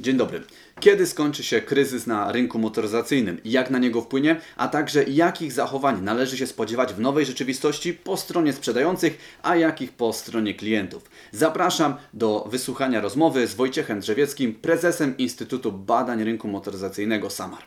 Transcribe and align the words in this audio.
Dzień 0.00 0.16
dobry. 0.16 0.42
Kiedy 0.80 1.06
skończy 1.06 1.42
się 1.42 1.60
kryzys 1.60 2.06
na 2.06 2.32
rynku 2.32 2.58
motoryzacyjnym 2.58 3.42
i 3.44 3.50
jak 3.50 3.70
na 3.70 3.78
niego 3.78 4.00
wpłynie, 4.02 4.40
a 4.56 4.68
także 4.68 5.04
jakich 5.04 5.52
zachowań 5.52 6.02
należy 6.02 6.36
się 6.36 6.46
spodziewać 6.46 6.94
w 6.94 7.00
nowej 7.00 7.26
rzeczywistości 7.26 7.94
po 7.94 8.16
stronie 8.16 8.52
sprzedających, 8.52 9.38
a 9.42 9.56
jakich 9.56 9.92
po 9.92 10.12
stronie 10.12 10.54
klientów? 10.54 11.10
Zapraszam 11.32 11.94
do 12.14 12.48
wysłuchania 12.50 13.00
rozmowy 13.00 13.46
z 13.46 13.54
Wojciechem 13.54 14.00
Drzewieckim, 14.00 14.54
prezesem 14.54 15.16
Instytutu 15.16 15.72
Badań 15.72 16.24
Rynku 16.24 16.48
Motoryzacyjnego 16.48 17.30
SAMAR. 17.30 17.62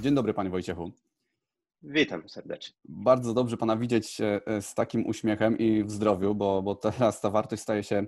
Dzień 0.00 0.14
dobry, 0.14 0.34
panie 0.34 0.50
Wojciechu. 0.50 0.92
Witam 1.82 2.28
serdecznie. 2.28 2.76
Bardzo 2.84 3.34
dobrze 3.34 3.56
Pana 3.56 3.76
widzieć 3.76 4.20
e, 4.20 4.40
e, 4.46 4.62
z 4.62 4.74
takim 4.74 5.06
uśmiechem 5.06 5.58
i 5.58 5.84
w 5.84 5.90
zdrowiu, 5.90 6.34
bo, 6.34 6.62
bo 6.62 6.74
teraz 6.74 7.20
ta 7.20 7.30
wartość 7.30 7.62
staje 7.62 7.82
się 7.82 8.06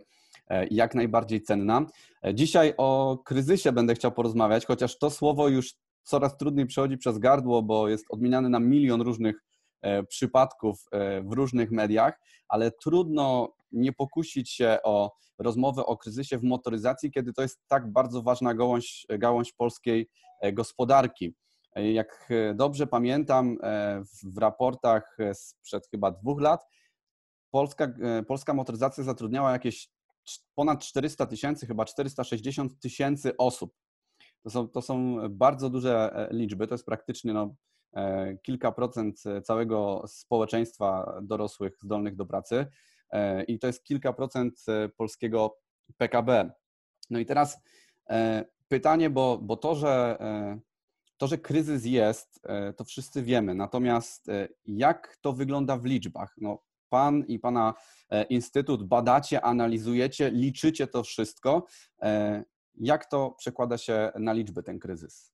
e, 0.48 0.66
jak 0.66 0.94
najbardziej 0.94 1.42
cenna. 1.42 1.86
Dzisiaj 2.34 2.74
o 2.76 3.18
kryzysie 3.24 3.72
będę 3.72 3.94
chciał 3.94 4.12
porozmawiać, 4.12 4.66
chociaż 4.66 4.98
to 4.98 5.10
słowo 5.10 5.48
już 5.48 5.74
coraz 6.02 6.36
trudniej 6.36 6.66
przechodzi 6.66 6.98
przez 6.98 7.18
gardło, 7.18 7.62
bo 7.62 7.88
jest 7.88 8.04
odmieniane 8.08 8.48
na 8.48 8.60
milion 8.60 9.00
różnych 9.00 9.44
przypadków 10.08 10.84
w 11.22 11.32
różnych 11.32 11.70
mediach, 11.70 12.20
ale 12.48 12.70
trudno 12.70 13.54
nie 13.72 13.92
pokusić 13.92 14.50
się 14.50 14.78
o 14.84 15.12
rozmowę 15.38 15.86
o 15.86 15.96
kryzysie 15.96 16.38
w 16.38 16.42
motoryzacji, 16.42 17.10
kiedy 17.10 17.32
to 17.32 17.42
jest 17.42 17.60
tak 17.68 17.92
bardzo 17.92 18.22
ważna 18.22 18.54
gałąź, 18.54 19.06
gałąź 19.18 19.52
polskiej 19.52 20.08
gospodarki. 20.52 21.34
Jak 21.76 22.28
dobrze 22.54 22.86
pamiętam, 22.86 23.58
e, 23.62 24.02
w 24.34 24.38
raportach 24.38 25.16
sprzed 25.32 25.88
chyba 25.90 26.10
dwóch 26.10 26.40
lat 26.40 26.66
polska, 27.50 27.84
e, 27.84 28.22
polska 28.22 28.54
motoryzacja 28.54 29.04
zatrudniała 29.04 29.52
jakieś 29.52 29.90
ponad 30.54 30.80
400 30.80 31.26
tysięcy, 31.26 31.66
chyba 31.66 31.84
460 31.84 32.80
tysięcy 32.80 33.36
osób. 33.36 33.74
To 34.42 34.50
są, 34.50 34.68
to 34.68 34.82
są 34.82 35.16
bardzo 35.30 35.70
duże 35.70 36.12
e, 36.14 36.34
liczby, 36.34 36.66
to 36.66 36.74
jest 36.74 36.86
praktycznie 36.86 37.32
no, 37.32 37.54
kilka 38.42 38.72
procent 38.72 39.22
całego 39.44 40.04
społeczeństwa 40.06 41.18
dorosłych 41.22 41.78
zdolnych 41.82 42.16
do 42.16 42.26
pracy 42.26 42.66
i 43.48 43.58
to 43.58 43.66
jest 43.66 43.84
kilka 43.84 44.12
procent 44.12 44.64
polskiego 44.96 45.58
PKB. 45.96 46.50
No 47.10 47.18
i 47.18 47.26
teraz 47.26 47.58
pytanie, 48.68 49.10
bo, 49.10 49.38
bo 49.38 49.56
to, 49.56 49.74
że 49.74 50.18
to, 51.20 51.26
że 51.26 51.38
kryzys 51.38 51.84
jest, 51.84 52.40
e, 52.42 52.72
to 52.72 52.84
wszyscy 52.84 53.22
wiemy. 53.22 53.54
Natomiast 53.54 54.28
e, 54.28 54.48
jak 54.66 55.16
to 55.20 55.32
wygląda 55.32 55.76
w 55.76 55.84
liczbach? 55.84 56.34
No, 56.38 56.62
pan 56.88 57.24
i 57.28 57.38
pana 57.38 57.74
e, 58.10 58.24
instytut 58.24 58.84
badacie, 58.84 59.44
analizujecie, 59.44 60.30
liczycie 60.30 60.86
to 60.86 61.02
wszystko. 61.02 61.66
Jak 62.74 63.06
to 63.06 63.30
przekłada 63.30 63.78
się 63.78 64.12
na 64.18 64.32
liczby 64.32 64.62
ten 64.62 64.78
kryzys? 64.78 65.32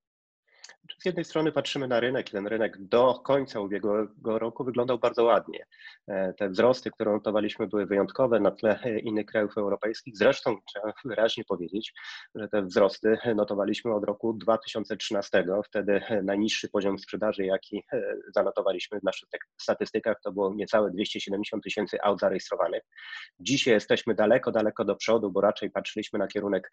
Z 1.02 1.04
jednej 1.04 1.24
strony 1.24 1.52
patrzymy 1.52 1.88
na 1.88 2.00
rynek 2.00 2.28
i 2.28 2.32
ten 2.32 2.46
rynek 2.46 2.78
do 2.78 3.14
końca 3.14 3.60
ubiegłego 3.60 4.38
roku 4.38 4.64
wyglądał 4.64 4.98
bardzo 4.98 5.24
ładnie. 5.24 5.66
E, 6.08 6.32
te 6.32 6.48
wzrosty, 6.48 6.90
które 6.90 7.12
notowaliśmy, 7.12 7.66
były 7.66 7.86
wyjątkowe 7.86 8.40
na 8.40 8.50
tle 8.50 8.80
innych 9.02 9.26
krajów 9.26 9.58
europejskich. 9.58 10.16
Zresztą 10.16 10.56
trzeba 10.68 10.92
wyraźnie 11.04 11.44
powiedzieć, 11.44 11.92
że 12.34 12.48
te 12.48 12.62
wzrosty 12.62 13.18
notowaliśmy 13.34 13.94
od 13.94 14.04
roku 14.04 14.32
2013. 14.32 15.44
Wtedy 15.64 16.00
najniższy 16.22 16.68
poziom 16.68 16.98
sprzedaży, 16.98 17.44
jaki 17.44 17.82
e, 17.92 18.02
zanotowaliśmy 18.34 19.00
w 19.00 19.02
naszych 19.02 19.28
statystykach, 19.60 20.16
to 20.24 20.32
było 20.32 20.54
niecałe 20.54 20.90
270 20.90 21.64
tysięcy 21.64 22.02
aut 22.02 22.20
zarejestrowanych. 22.20 22.82
Dzisiaj 23.40 23.74
jesteśmy 23.74 24.14
daleko, 24.14 24.52
daleko 24.52 24.84
do 24.84 24.96
przodu, 24.96 25.30
bo 25.30 25.40
raczej 25.40 25.70
patrzyliśmy 25.70 26.18
na 26.18 26.26
kierunek 26.26 26.70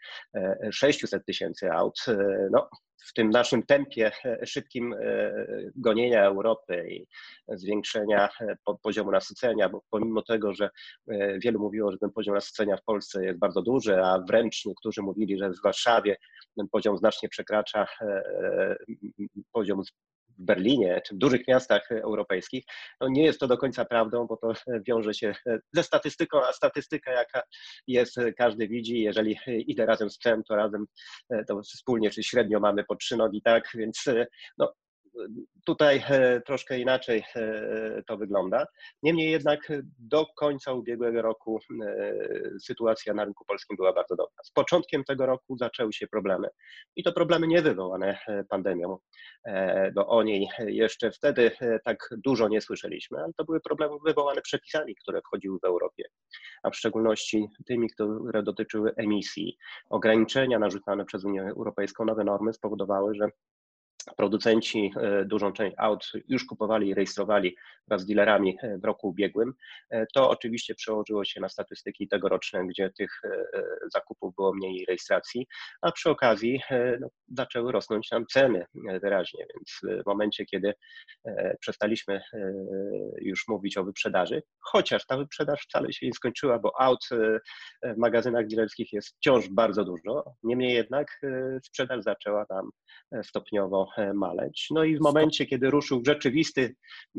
600 0.72 1.14
e, 1.14 1.20
tysięcy 1.20 1.72
aut. 1.72 2.06
No, 2.52 2.70
w 3.06 3.14
tym 3.14 3.30
naszym 3.30 3.64
tempie 3.64 3.83
e, 3.98 4.46
szybkim 4.46 4.94
e, 4.94 5.34
gonienia 5.76 6.24
Europy 6.26 6.88
i 6.90 7.08
zwiększenia 7.48 8.30
e, 8.42 8.56
poziomu 8.82 9.12
nasycenia, 9.12 9.70
bo 9.70 9.82
pomimo 9.90 10.22
tego, 10.22 10.54
że 10.54 10.70
wielu 11.44 11.60
mówiło, 11.60 11.92
że 11.92 11.98
ten 11.98 12.12
poziom 12.12 12.36
nasycenia 12.36 12.78
w 12.78 12.84
Polsce 12.84 13.26
jest 13.26 13.40
bardzo 13.40 13.62
duży, 13.62 14.04
a 14.04 14.20
wręcz 14.28 14.66
niektórzy 14.66 15.02
mówili, 15.02 15.38
że 15.38 15.50
w 15.50 15.62
Warszawie 15.64 16.18
ten 16.58 16.68
poziom 16.72 16.98
znacznie 16.98 17.30
przekracza 17.30 17.88
poziom 19.52 19.82
w 20.40 20.46
Berlinie 20.46 21.02
czy 21.08 21.16
w 21.16 21.18
dużych 21.18 21.48
miastach 21.48 21.92
europejskich, 21.92 22.64
no 23.02 23.08
nie 23.10 23.24
jest 23.24 23.40
to 23.40 23.48
do 23.48 23.58
końca 23.58 23.86
prawdą, 23.86 24.28
bo 24.28 24.38
to 24.38 24.54
wiąże 24.88 25.14
się 25.14 25.36
ze 25.74 25.84
statystyką, 25.84 26.42
a 26.44 26.54
statystyka 26.54 27.12
jaka 27.12 27.44
jest, 27.88 28.16
każdy 28.38 28.68
widzi, 28.68 29.00
jeżeli 29.00 29.38
idę 29.48 29.86
razem 29.86 30.10
z 30.10 30.18
psem, 30.18 30.44
to 30.44 30.56
razem 30.56 30.86
to 31.48 31.62
wspólnie 31.62 32.10
czy 32.10 32.24
średnio 32.24 32.60
mamy 32.60 32.84
po 32.84 32.96
trzy 32.96 33.18
nogi, 33.18 33.42
tak, 33.42 33.70
więc 33.76 34.06
no, 34.58 34.74
Tutaj 35.66 36.04
e, 36.10 36.42
troszkę 36.42 36.80
inaczej 36.80 37.24
e, 37.36 38.04
to 38.08 38.18
wygląda. 38.18 38.66
Niemniej 39.04 39.32
jednak 39.32 39.72
do 40.00 40.26
końca 40.26 40.74
ubiegłego 40.74 41.22
roku 41.22 41.60
e, 41.86 42.14
sytuacja 42.60 43.14
na 43.14 43.26
rynku 43.26 43.46
polskim 43.46 43.78
była 43.78 43.94
bardzo 43.94 44.16
dobra. 44.16 44.44
Z 44.44 44.52
początkiem 44.52 45.04
tego 45.04 45.26
roku 45.26 45.58
zaczęły 45.58 45.94
się 45.94 46.08
problemy. 46.08 46.48
I 46.96 47.04
to 47.04 47.14
problemy 47.14 47.48
nie 47.48 47.62
wywołane 47.62 48.18
pandemią, 48.50 48.98
bo 49.96 50.08
o 50.08 50.24
niej 50.24 50.48
jeszcze 50.68 51.12
wtedy 51.12 51.52
tak 51.84 52.10
dużo 52.26 52.48
nie 52.48 52.62
słyszeliśmy, 52.62 53.18
ale 53.20 53.34
to 53.38 53.46
były 53.46 53.60
problemy 53.62 53.96
wywołane 54.06 54.42
przepisami, 54.42 54.96
które 54.96 55.22
wchodziły 55.22 55.60
w 55.60 55.66
Europie, 55.66 56.04
a 56.64 56.70
w 56.70 56.76
szczególności 56.76 57.48
tymi, 57.66 57.90
które 57.90 58.44
dotyczyły 58.44 58.94
emisji. 58.96 59.58
Ograniczenia 59.90 60.60
narzucane 60.60 61.06
przez 61.06 61.26
Unię 61.26 61.42
Europejską, 61.42 62.06
nowe 62.06 62.24
normy 62.24 62.54
spowodowały, 62.54 63.16
że 63.16 63.30
Producenci 64.18 64.92
e, 65.02 65.26
dużą 65.26 65.54
część 65.54 65.76
aut 65.80 66.12
już 66.28 66.46
kupowali 66.46 66.88
i 66.88 66.94
rejestrowali 66.94 67.56
wraz 67.88 68.02
z 68.02 68.06
dealerami 68.06 68.58
e, 68.62 68.78
w 68.78 68.86
roku 68.86 69.08
ubiegłym. 69.08 69.54
E, 69.90 70.06
to 70.14 70.30
oczywiście 70.30 70.76
przełożyło 70.76 71.26
się 71.26 71.42
na 71.42 71.50
statystyki 71.50 72.08
tegoroczne, 72.08 72.68
gdzie 72.68 72.90
tych 72.90 73.22
zakupów 73.94 74.36
było 74.36 74.54
mniej 74.54 74.86
rejestracji, 74.86 75.48
a 75.82 75.92
przy 75.92 76.10
okazji 76.10 76.62
no, 77.00 77.08
zaczęły 77.28 77.72
rosnąć 77.72 78.12
nam 78.12 78.26
ceny 78.26 78.66
wyraźnie, 79.02 79.46
więc 79.54 80.02
w 80.04 80.06
momencie, 80.06 80.46
kiedy 80.46 80.74
przestaliśmy 81.60 82.22
już 83.22 83.48
mówić 83.48 83.78
o 83.78 83.84
wyprzedaży, 83.84 84.44
chociaż 84.60 85.06
ta 85.06 85.18
wyprzedaż 85.18 85.62
wcale 85.62 85.94
się 85.94 86.06
nie 86.06 86.14
skończyła, 86.14 86.60
bo 86.60 86.82
aut 86.82 87.10
w 87.84 87.98
magazynach 87.98 88.48
dealerskich 88.48 88.94
jest 88.94 89.16
wciąż 89.16 89.50
bardzo 89.50 89.86
dużo, 89.86 90.24
niemniej 90.44 90.74
jednak 90.74 91.22
sprzedaż 91.64 92.04
zaczęła 92.04 92.46
nam 92.50 92.70
stopniowo 93.24 93.88
maleć. 94.14 94.68
No 94.72 94.84
i 94.84 94.98
w 94.98 95.02
momencie, 95.02 95.46
kiedy 95.46 95.70
ruszył 95.70 96.02
rzeczywisty, 96.06 96.76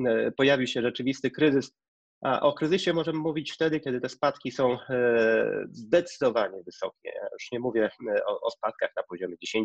e, 0.06 0.32
pojawił 0.32 0.66
się 0.66 0.82
rzeczywisty 0.82 1.30
kryzys 1.30 1.74
a 2.24 2.40
o 2.40 2.52
kryzysie 2.52 2.92
możemy 2.92 3.18
mówić 3.18 3.52
wtedy, 3.52 3.80
kiedy 3.80 4.00
te 4.00 4.08
spadki 4.08 4.50
są 4.50 4.78
e, 4.90 5.66
zdecydowanie 5.70 6.62
wysokie. 6.62 7.12
Ja 7.14 7.28
już 7.32 7.52
nie 7.52 7.60
mówię 7.60 7.90
e, 8.08 8.24
o, 8.26 8.40
o 8.40 8.50
spadkach 8.50 8.90
na 8.96 9.02
poziomie 9.02 9.36
10%, 9.56 9.64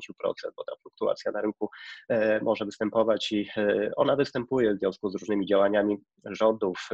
bo 0.55 0.63
ta 0.63 0.75
fluktuacja 0.81 1.31
na 1.31 1.41
rynku 1.41 1.69
e, 2.09 2.39
może 2.41 2.65
występować 2.65 3.31
i 3.31 3.49
ona 3.95 4.15
występuje 4.15 4.73
w 4.73 4.79
związku 4.79 5.09
z 5.09 5.15
różnymi 5.15 5.45
działaniami 5.45 5.97
rządów, 6.25 6.89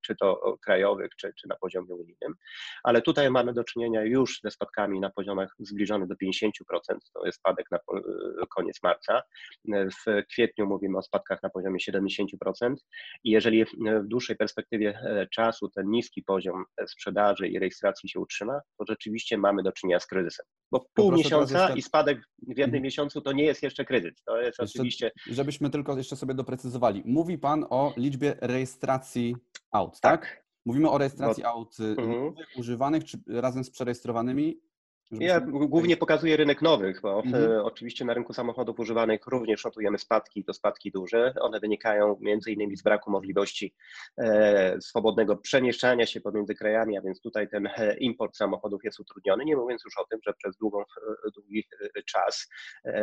czy 0.00 0.16
to 0.16 0.56
krajowych, 0.64 1.10
czy, 1.16 1.32
czy 1.40 1.48
na 1.48 1.56
poziomie 1.56 1.94
unijnym. 1.94 2.34
Ale 2.82 3.02
tutaj 3.02 3.30
mamy 3.30 3.52
do 3.52 3.64
czynienia 3.64 4.04
już 4.04 4.40
ze 4.44 4.50
spadkami 4.50 5.00
na 5.00 5.10
poziomach 5.10 5.54
zbliżonych 5.58 6.08
do 6.08 6.14
50%. 6.14 6.50
To 7.14 7.26
jest 7.26 7.38
spadek 7.38 7.66
na 7.70 7.78
koniec 8.56 8.82
marca. 8.82 9.22
W 9.68 10.26
kwietniu 10.32 10.66
mówimy 10.66 10.98
o 10.98 11.02
spadkach 11.02 11.42
na 11.42 11.50
poziomie 11.50 11.78
70%. 11.90 12.74
I 13.24 13.30
jeżeli 13.30 13.64
w 13.64 14.06
dłuższej 14.08 14.36
perspektywie 14.36 14.99
czasu 15.32 15.68
ten 15.68 15.90
niski 15.90 16.22
poziom 16.22 16.64
sprzedaży 16.86 17.48
i 17.48 17.58
rejestracji 17.58 18.08
się 18.08 18.20
utrzyma, 18.20 18.60
to 18.78 18.84
rzeczywiście 18.88 19.38
mamy 19.38 19.62
do 19.62 19.72
czynienia 19.72 20.00
z 20.00 20.06
kryzysem. 20.06 20.46
Bo 20.72 20.86
pół 20.94 21.12
miesiąca 21.12 21.62
jeszcze... 21.62 21.78
i 21.78 21.82
spadek 21.82 22.18
w 22.38 22.48
jednym 22.48 22.64
mhm. 22.64 22.82
miesiącu 22.82 23.20
to 23.20 23.32
nie 23.32 23.44
jest 23.44 23.62
jeszcze 23.62 23.84
kryzys. 23.84 24.22
To 24.24 24.40
jest 24.40 24.58
jeszcze, 24.58 24.78
oczywiście. 24.78 25.10
Żebyśmy 25.26 25.70
tylko 25.70 25.96
jeszcze 25.96 26.16
sobie 26.16 26.34
doprecyzowali. 26.34 27.02
Mówi 27.06 27.38
Pan 27.38 27.66
o 27.70 27.92
liczbie 27.96 28.36
rejestracji 28.40 29.36
aut, 29.72 30.00
tak? 30.00 30.20
tak? 30.20 30.44
Mówimy 30.66 30.90
o 30.90 30.98
rejestracji 30.98 31.42
Bo... 31.42 31.48
aut 31.48 31.80
y, 31.80 31.84
mhm. 31.84 32.34
używanych 32.56 33.04
czy 33.04 33.18
razem 33.26 33.64
z 33.64 33.70
przerejestrowanymi 33.70 34.60
Ja 35.10 35.40
głównie 35.40 35.96
pokazuję 35.96 36.36
rynek 36.36 36.62
nowych, 36.62 37.00
bo 37.00 37.22
mhm. 37.22 37.52
E, 37.52 37.62
oczywiście 37.64 38.04
na 38.04 38.14
rynku 38.14 38.32
samochodów 38.32 38.80
używanych 38.80 39.26
również 39.26 39.64
notujemy 39.64 39.98
spadki, 39.98 40.44
to 40.44 40.54
spadki 40.54 40.90
duże. 40.90 41.34
One 41.40 41.60
wynikają 41.60 42.16
między 42.20 42.52
innymi 42.52 42.76
z 42.76 42.82
braku 42.82 43.10
możliwości 43.10 43.74
e, 44.18 44.80
swobodnego 44.80 45.36
przemieszczania 45.36 46.06
się 46.06 46.20
pomiędzy 46.20 46.54
krajami, 46.54 46.98
a 46.98 47.02
więc 47.02 47.20
tutaj 47.20 47.48
ten 47.48 47.66
e, 47.66 47.96
import 47.96 48.36
samochodów 48.36 48.84
jest 48.84 49.00
utrudniony, 49.00 49.44
nie 49.44 49.56
mówiąc 49.56 49.84
już 49.84 49.98
o 49.98 50.04
tym, 50.10 50.20
że 50.26 50.32
przez 50.34 50.56
długą, 50.56 50.82
długi 51.34 51.64
czas 52.06 52.48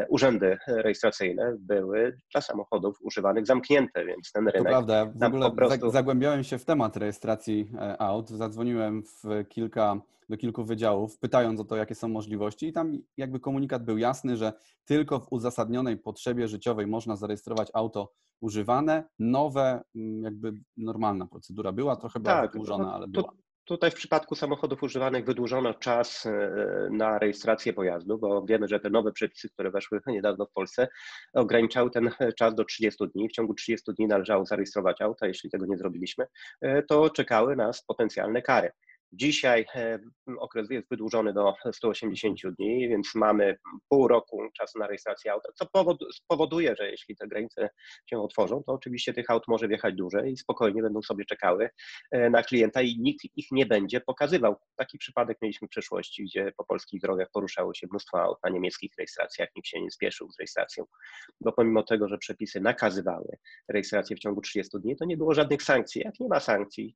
urzędy 0.10 0.58
rejestracyjne 0.68 1.56
były 1.60 2.18
dla 2.32 2.42
samochodów 2.42 2.98
używanych 3.02 3.46
zamknięte, 3.46 4.06
więc 4.06 4.32
ten 4.32 4.48
rynek... 4.48 4.64
To 4.64 4.70
prawda, 4.70 5.06
w 5.06 5.24
ogóle 5.24 5.52
prostu... 5.52 5.90
zagłębiałem 5.90 6.44
się 6.44 6.58
w 6.58 6.66
temat 6.66 6.98
rejestracji 6.98 7.72
aut, 8.00 8.30
zadzwoniłem 8.30 9.04
w 9.04 9.48
kilka 9.50 10.02
do 10.30 10.38
kilku 10.38 10.66
wydziałów, 10.66 11.20
pytając 11.20 11.60
o 11.60 11.64
to, 11.64 11.76
jakie 11.76 11.96
są 11.96 12.08
możliwości, 12.08 12.68
i 12.68 12.74
tam 12.74 12.98
jakby 13.18 13.40
komunikat 13.40 13.86
był 13.86 13.98
jasny, 13.98 14.38
że 14.38 14.54
tylko 14.86 15.20
w 15.20 15.28
uzasadnionej 15.32 15.98
potrzebie 15.98 16.48
życiowej 16.48 16.88
można 16.88 17.16
zarejestrować 17.16 17.70
auto 17.74 18.14
używane, 18.42 19.04
nowe, 19.20 19.82
mm, 19.96 20.24
jakby 20.24 20.54
normalna 20.78 21.28
procedura 21.28 21.72
była, 21.72 21.96
trochę 21.96 22.20
była 22.20 22.34
tak, 22.34 22.52
wydłużona, 22.52 22.84
no, 22.84 22.94
ale 22.94 23.08
była. 23.08 23.32
Tutaj 23.68 23.92
w 23.92 23.96
przypadku 23.96 24.36
samochodów 24.36 24.84
używanych 24.84 25.26
wydłużono 25.26 25.74
czas 25.74 26.26
e, 26.26 26.52
na 26.92 27.20
rejestrację 27.20 27.74
pojazdu, 27.74 28.18
bo 28.18 28.46
wiemy, 28.46 28.68
że 28.68 28.80
te 28.80 28.90
nowe 28.90 29.12
przepisy, 29.12 29.50
które 29.50 29.72
weszły 29.72 30.00
niedawno 30.08 30.46
w 30.46 30.52
Polsce, 30.52 30.88
ograniczały 31.34 31.92
ten 31.92 32.10
czas 32.40 32.56
do 32.56 32.66
30 32.66 33.08
dni. 33.16 33.30
W 33.30 33.32
ciągu 33.32 33.54
30 33.54 33.94
dni 33.94 34.08
należało 34.08 34.46
zarejestrować 34.46 35.02
auto. 35.02 35.26
Jeśli 35.26 35.50
tego 35.50 35.66
nie 35.66 35.78
zrobiliśmy, 35.78 36.26
e, 36.62 36.84
to 36.84 37.10
czekały 37.10 37.56
nas 37.56 37.84
potencjalne 37.84 38.42
kary. 38.42 38.72
Dzisiaj 39.12 39.66
e, 39.76 40.00
okres 40.40 40.70
jest 40.70 40.90
wydłużony 40.90 41.34
do 41.34 41.54
180 41.72 42.40
dni, 42.58 42.90
więc 42.90 43.16
mamy 43.16 43.58
pół 43.90 44.08
roku 44.08 44.42
czasu 44.58 44.80
na 44.80 44.88
rejestrację 44.88 45.32
auta, 45.32 45.50
co 45.56 45.66
spowoduje, 46.14 46.76
że 46.76 46.92
jeśli 46.92 47.16
te 47.16 47.28
granice 47.28 47.70
się 48.06 48.20
otworzą, 48.20 48.64
to 48.64 48.74
oczywiście 48.74 49.14
tych 49.14 49.30
aut 49.30 49.44
może 49.48 49.68
wjechać 49.68 49.96
dłużej 49.96 50.32
i 50.32 50.38
spokojnie 50.38 50.82
będą 50.82 51.02
sobie 51.02 51.26
czekały 51.26 51.70
e, 52.12 52.30
na 52.30 52.44
klienta 52.44 52.82
i 52.82 53.00
nikt 53.00 53.26
ich 53.36 53.48
nie 53.52 53.66
będzie 53.66 54.02
pokazywał. 54.02 54.56
Taki 54.76 54.98
przypadek 54.98 55.38
mieliśmy 55.42 55.68
w 55.68 55.72
przeszłości, 55.72 56.24
gdzie 56.24 56.52
po 56.58 56.66
polskich 56.66 57.02
drogach 57.02 57.28
poruszało 57.34 57.74
się 57.74 57.88
mnóstwo 57.92 58.22
aut 58.22 58.38
na 58.44 58.50
niemieckich 58.50 58.92
rejestracjach, 58.98 59.50
nikt 59.56 59.68
się 59.68 59.82
nie 59.82 59.92
spieszył 59.92 60.32
z 60.32 60.40
rejestracją, 60.40 60.86
bo 61.42 61.52
pomimo 61.52 61.84
tego, 61.84 62.08
że 62.08 62.18
przepisy 62.18 62.62
nakazywały 62.62 63.38
rejestrację 63.70 64.16
w 64.16 64.20
ciągu 64.20 64.42
30 64.42 64.80
dni, 64.80 64.96
to 64.96 65.06
nie 65.06 65.18
było 65.18 65.34
żadnych 65.34 65.64
sankcji. 65.64 66.02
Jak 66.06 66.20
nie 66.20 66.28
ma 66.28 66.40
sankcji, 66.40 66.96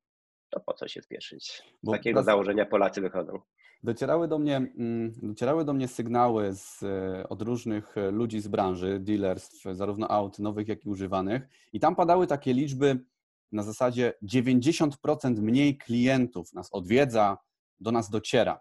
to 0.52 0.60
po 0.60 0.72
co 0.72 0.88
się 0.88 1.02
spieszyć? 1.02 1.46
Z 1.46 1.62
Bo 1.82 1.92
takiego 1.92 2.22
założenia 2.22 2.66
Polacy 2.66 3.00
wychodzą. 3.00 3.40
Docierały 3.82 4.28
do 4.28 4.38
mnie, 4.38 4.56
mm, 4.56 5.12
docierały 5.22 5.64
do 5.64 5.72
mnie 5.72 5.88
sygnały 5.88 6.54
z, 6.54 6.82
e, 6.82 7.28
od 7.28 7.42
różnych 7.42 7.98
e, 7.98 8.10
ludzi 8.10 8.40
z 8.40 8.48
branży, 8.48 8.98
dealerstw, 9.00 9.64
zarówno 9.72 10.08
aut 10.10 10.38
nowych, 10.38 10.68
jak 10.68 10.84
i 10.84 10.88
używanych, 10.88 11.42
i 11.72 11.80
tam 11.80 11.96
padały 11.96 12.26
takie 12.26 12.52
liczby 12.52 13.04
na 13.52 13.62
zasadzie 13.62 14.12
90% 14.22 15.42
mniej 15.42 15.78
klientów 15.78 16.52
nas 16.52 16.68
odwiedza, 16.72 17.38
do 17.80 17.92
nas 17.92 18.10
dociera. 18.10 18.60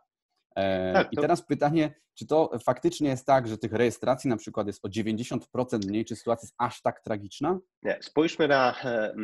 E, 0.55 0.93
tak, 0.93 1.07
to... 1.07 1.11
I 1.11 1.17
teraz 1.17 1.45
pytanie, 1.45 1.93
czy 2.13 2.27
to 2.27 2.59
faktycznie 2.65 3.09
jest 3.09 3.25
tak, 3.25 3.47
że 3.47 3.57
tych 3.57 3.73
rejestracji 3.73 4.29
na 4.29 4.37
przykład 4.37 4.67
jest 4.67 4.85
o 4.85 4.89
90% 4.89 5.87
mniej, 5.87 6.05
czy 6.05 6.15
sytuacja 6.15 6.45
jest 6.45 6.55
aż 6.57 6.81
tak 6.81 7.01
tragiczna? 7.01 7.59
Nie. 7.83 7.97
Spójrzmy 8.01 8.47
na 8.47 8.75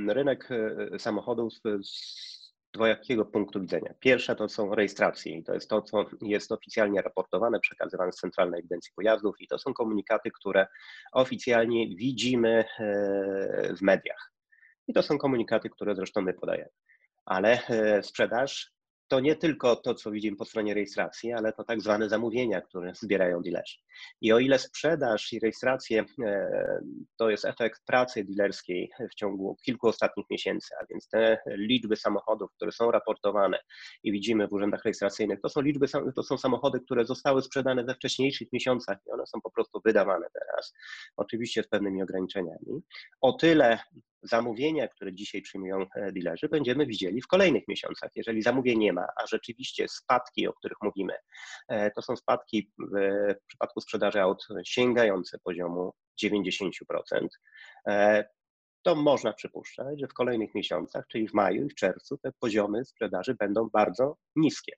rynek 0.08 0.50
samochodów 0.98 1.54
z 1.84 2.47
dwojakiego 2.77 3.25
punktu 3.25 3.62
widzenia. 3.62 3.94
Pierwsza 4.00 4.35
to 4.35 4.50
są 4.50 4.75
rejestracje 4.75 5.38
i 5.38 5.44
to 5.44 5.53
jest 5.53 5.69
to, 5.69 5.81
co 5.81 6.06
jest 6.21 6.51
oficjalnie 6.51 7.01
raportowane, 7.01 7.59
przekazywane 7.59 8.12
z 8.12 8.15
Centralnej 8.15 8.59
Ewidencji 8.59 8.91
Pojazdów 8.95 9.35
i 9.39 9.47
to 9.47 9.57
są 9.57 9.74
komunikaty, 9.74 10.31
które 10.31 10.68
oficjalnie 11.12 11.95
widzimy 11.95 12.65
e, 12.79 13.74
w 13.77 13.81
mediach. 13.81 14.31
I 14.88 14.94
to 14.94 15.03
są 15.03 15.18
komunikaty, 15.18 15.69
które 15.69 15.95
zresztą 15.95 16.21
my 16.21 16.33
podajemy. 16.33 16.69
Ale 17.25 17.68
e, 17.68 18.03
sprzedaż 18.03 18.71
to 19.07 19.19
nie 19.19 19.36
tylko 19.36 19.75
to, 19.75 19.94
co 19.94 20.12
widzimy 20.12 20.38
po 20.38 20.45
stronie 20.45 20.74
rejestracji, 20.74 21.33
ale 21.33 21.54
to 21.54 21.63
tak 21.63 21.81
zwane 21.81 22.09
zamówienia, 22.09 22.62
które 22.62 22.94
zbierają 22.95 23.42
dilerzy. 23.42 23.77
I 24.21 24.33
o 24.33 24.39
ile 24.39 24.59
sprzedaż 24.59 25.33
i 25.33 25.39
rejestrację 25.39 26.06
e, 26.25 26.80
to 27.18 27.30
jest 27.30 27.45
efekt 27.45 27.86
pracy 27.86 28.24
dilerskiej 28.24 28.92
w 29.12 29.15
ciągu 29.15 29.56
kilku 29.65 29.88
ostatnich 29.88 30.25
miesięcy, 30.30 30.75
a 30.81 30.86
więc 30.86 31.09
te 31.09 31.38
liczby 31.48 31.95
samochodów, 31.95 32.51
które 32.56 32.71
są 32.71 32.92
raportowane 32.92 33.59
i 34.04 34.12
widzimy 34.12 34.48
w 34.48 34.54
urzędach 34.54 34.83
rejestracyjnych, 34.83 35.42
to 35.42 35.50
są 35.50 35.62
liczby, 35.62 35.88
to 36.15 36.24
są 36.24 36.38
samochody, 36.38 36.80
które 36.80 37.06
zostały 37.06 37.42
sprzedane 37.42 37.83
we 37.83 37.95
wcześniejszych 37.95 38.53
miesiącach 38.53 38.98
i 39.07 39.12
one 39.12 39.25
są 39.27 39.42
po 39.42 39.51
prostu 39.51 39.81
wydawane 39.86 40.27
teraz, 40.33 40.74
oczywiście 41.18 41.63
z 41.63 41.68
pewnymi 41.68 42.03
ograniczeniami. 42.03 42.81
O 43.21 43.33
tyle 43.33 43.80
zamówienia, 44.24 44.88
które 44.88 45.14
dzisiaj 45.14 45.42
przyjmują 45.42 45.86
e, 45.96 46.12
dilerzy, 46.12 46.50
będziemy 46.50 46.86
widzieli 46.86 47.22
w 47.22 47.28
kolejnych 47.28 47.64
miesiącach. 47.68 48.12
Jeżeli 48.16 48.42
zamówień 48.42 48.80
nie 48.80 48.94
ma, 48.94 49.02
a 49.02 49.28
rzeczywiście 49.28 49.88
spadki, 49.88 50.48
o 50.48 50.54
których 50.54 50.78
mówimy, 50.81 51.14
e, 51.68 51.92
to 51.92 52.02
są 52.02 52.16
spadki 52.16 52.72
w 52.78 53.36
przypadku 53.48 53.81
sprzedaży 53.81 54.22
aut 54.22 54.48
sięgające 54.66 55.38
poziomu 55.44 55.94
90%, 56.24 57.28
e, 57.88 58.25
to 58.81 58.96
można 58.96 59.34
przypuszczać, 59.34 60.00
że 60.00 60.08
w 60.08 60.14
kolejnych 60.14 60.56
miesiącach, 60.56 61.08
czyli 61.08 61.28
w 61.28 61.34
maju 61.34 61.66
i 61.66 61.70
w 61.70 61.75
czerwcu, 61.75 62.18
te 62.18 62.31
poziomy 62.40 62.86
sprzedaży 62.86 63.36
będą 63.36 63.70
bardzo 63.70 64.18
niskie. 64.36 64.74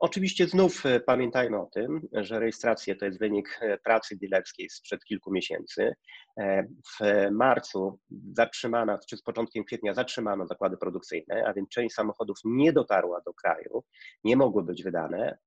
Oczywiście 0.00 0.48
znów 0.48 0.86
e, 0.86 1.00
pamiętajmy 1.00 1.60
o 1.60 1.66
tym, 1.66 2.08
że 2.12 2.40
rejestracja 2.40 2.94
to 2.94 3.04
jest 3.04 3.18
wynik 3.18 3.58
e, 3.60 3.78
pracy 3.78 4.16
dealerskiej 4.16 4.70
sprzed 4.70 5.04
kilku 5.04 5.32
miesięcy. 5.32 5.94
E, 6.38 6.62
w 6.62 7.30
marcu 7.30 7.98
zatrzymano, 8.32 8.98
czy 9.08 9.16
z 9.16 9.22
początkiem 9.22 9.64
kwietnia 9.64 9.94
zatrzymano 9.94 10.46
zakłady 10.46 10.76
produkcyjne, 10.76 11.44
a 11.46 11.52
więc 11.52 11.68
część 11.68 11.94
samochodów 11.94 12.36
nie 12.44 12.72
dotarła 12.72 13.20
do 13.26 13.34
kraju, 13.34 13.84
nie 14.24 14.36
mogły 14.36 14.62
być 14.62 14.82
wydane. 14.82 15.38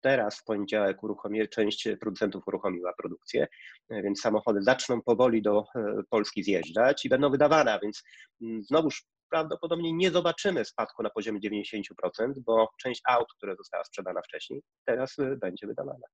Teraz 0.00 0.38
w 0.38 0.44
poniedziałek 0.44 1.02
uruchomi, 1.02 1.48
część 1.48 1.88
producentów 2.00 2.48
uruchomiła 2.48 2.92
produkcję, 2.98 3.48
więc 3.90 4.20
samochody 4.20 4.62
zaczną 4.62 5.02
powoli 5.02 5.42
do 5.42 5.64
Polski 6.10 6.42
zjeżdżać 6.42 7.04
i 7.04 7.08
będą 7.08 7.30
wydawane, 7.30 7.72
a 7.72 7.78
więc 7.78 8.02
mm, 8.42 8.62
znowuż 8.62 9.06
prawdopodobnie 9.30 9.92
nie 9.92 10.10
zobaczymy 10.10 10.64
spadku 10.64 11.02
na 11.02 11.10
poziomie 11.10 11.40
90%, 11.40 11.82
bo 12.36 12.68
część 12.82 13.02
aut, 13.08 13.26
które 13.36 13.56
została 13.56 13.84
sprzedana 13.84 14.20
wcześniej, 14.22 14.62
teraz 14.84 15.18
y, 15.18 15.36
będzie 15.36 15.66
wydawana. 15.66 16.06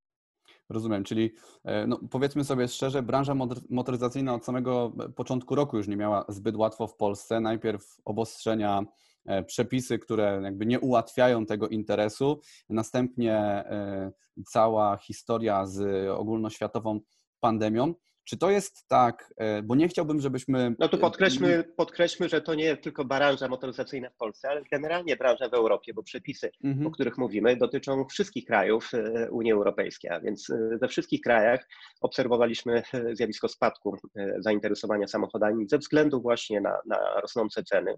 Rozumiem, 0.70 1.04
czyli 1.04 1.34
e, 1.64 1.86
no, 1.86 2.00
powiedzmy 2.10 2.44
sobie 2.44 2.68
szczerze, 2.68 3.02
branża 3.02 3.34
motoryzacyjna 3.70 4.34
od 4.34 4.44
samego 4.44 4.92
początku 5.16 5.54
roku 5.54 5.76
już 5.76 5.88
nie 5.88 5.96
miała 5.96 6.24
zbyt 6.28 6.56
łatwo 6.56 6.86
w 6.86 6.96
Polsce. 6.96 7.40
Najpierw 7.40 7.96
obostrzenia, 8.04 8.82
e, 9.26 9.42
przepisy, 9.42 9.98
które 9.98 10.40
jakby 10.44 10.66
nie 10.66 10.80
ułatwiają 10.80 11.46
tego 11.46 11.68
interesu, 11.68 12.40
następnie 12.68 13.34
e, 13.36 14.12
cała 14.46 14.96
historia 14.96 15.66
z 15.66 16.08
ogólnoświatową 16.08 17.00
pandemią. 17.40 17.94
Czy 18.24 18.38
to 18.38 18.50
jest 18.50 18.88
tak, 18.88 19.34
e, 19.36 19.62
bo 19.62 19.74
nie 19.74 19.88
chciałbym, 19.88 20.20
żebyśmy... 20.20 20.74
No 20.78 20.88
tu 20.88 20.98
podkreślmy, 20.98 21.64
podkreślmy, 21.76 22.28
że 22.28 22.40
to 22.40 22.54
nie 22.54 22.76
tylko 22.76 23.04
branża 23.04 23.48
motoryzacyjna 23.48 24.10
w 24.10 24.16
Polsce, 24.16 24.48
ale 24.48 24.62
generalnie 24.72 25.16
branża 25.16 25.48
w 25.48 25.54
Europie, 25.54 25.94
bo 25.94 26.02
przepisy, 26.02 26.50
mhm. 26.64 26.86
o 26.86 26.90
których 26.90 27.18
mówimy, 27.18 27.56
dotyczą 27.56 28.04
wszystkich 28.04 28.44
krajów 28.44 28.90
e, 28.94 29.30
Unii 29.30 29.52
Europejskiej, 29.52 30.10
a 30.10 30.20
więc 30.20 30.50
e, 30.50 30.78
we 30.80 30.88
wszystkich 30.88 31.20
krajach 31.20 31.68
obserwowaliśmy 32.00 32.82
zjawisko 33.12 33.48
spadku 33.48 33.96
zainteresowania 34.38 35.06
samochodami 35.06 35.68
ze 35.68 35.78
względu 35.78 36.20
właśnie 36.20 36.60
na, 36.60 36.78
na 36.86 37.20
rosnące 37.20 37.64
ceny, 37.64 37.94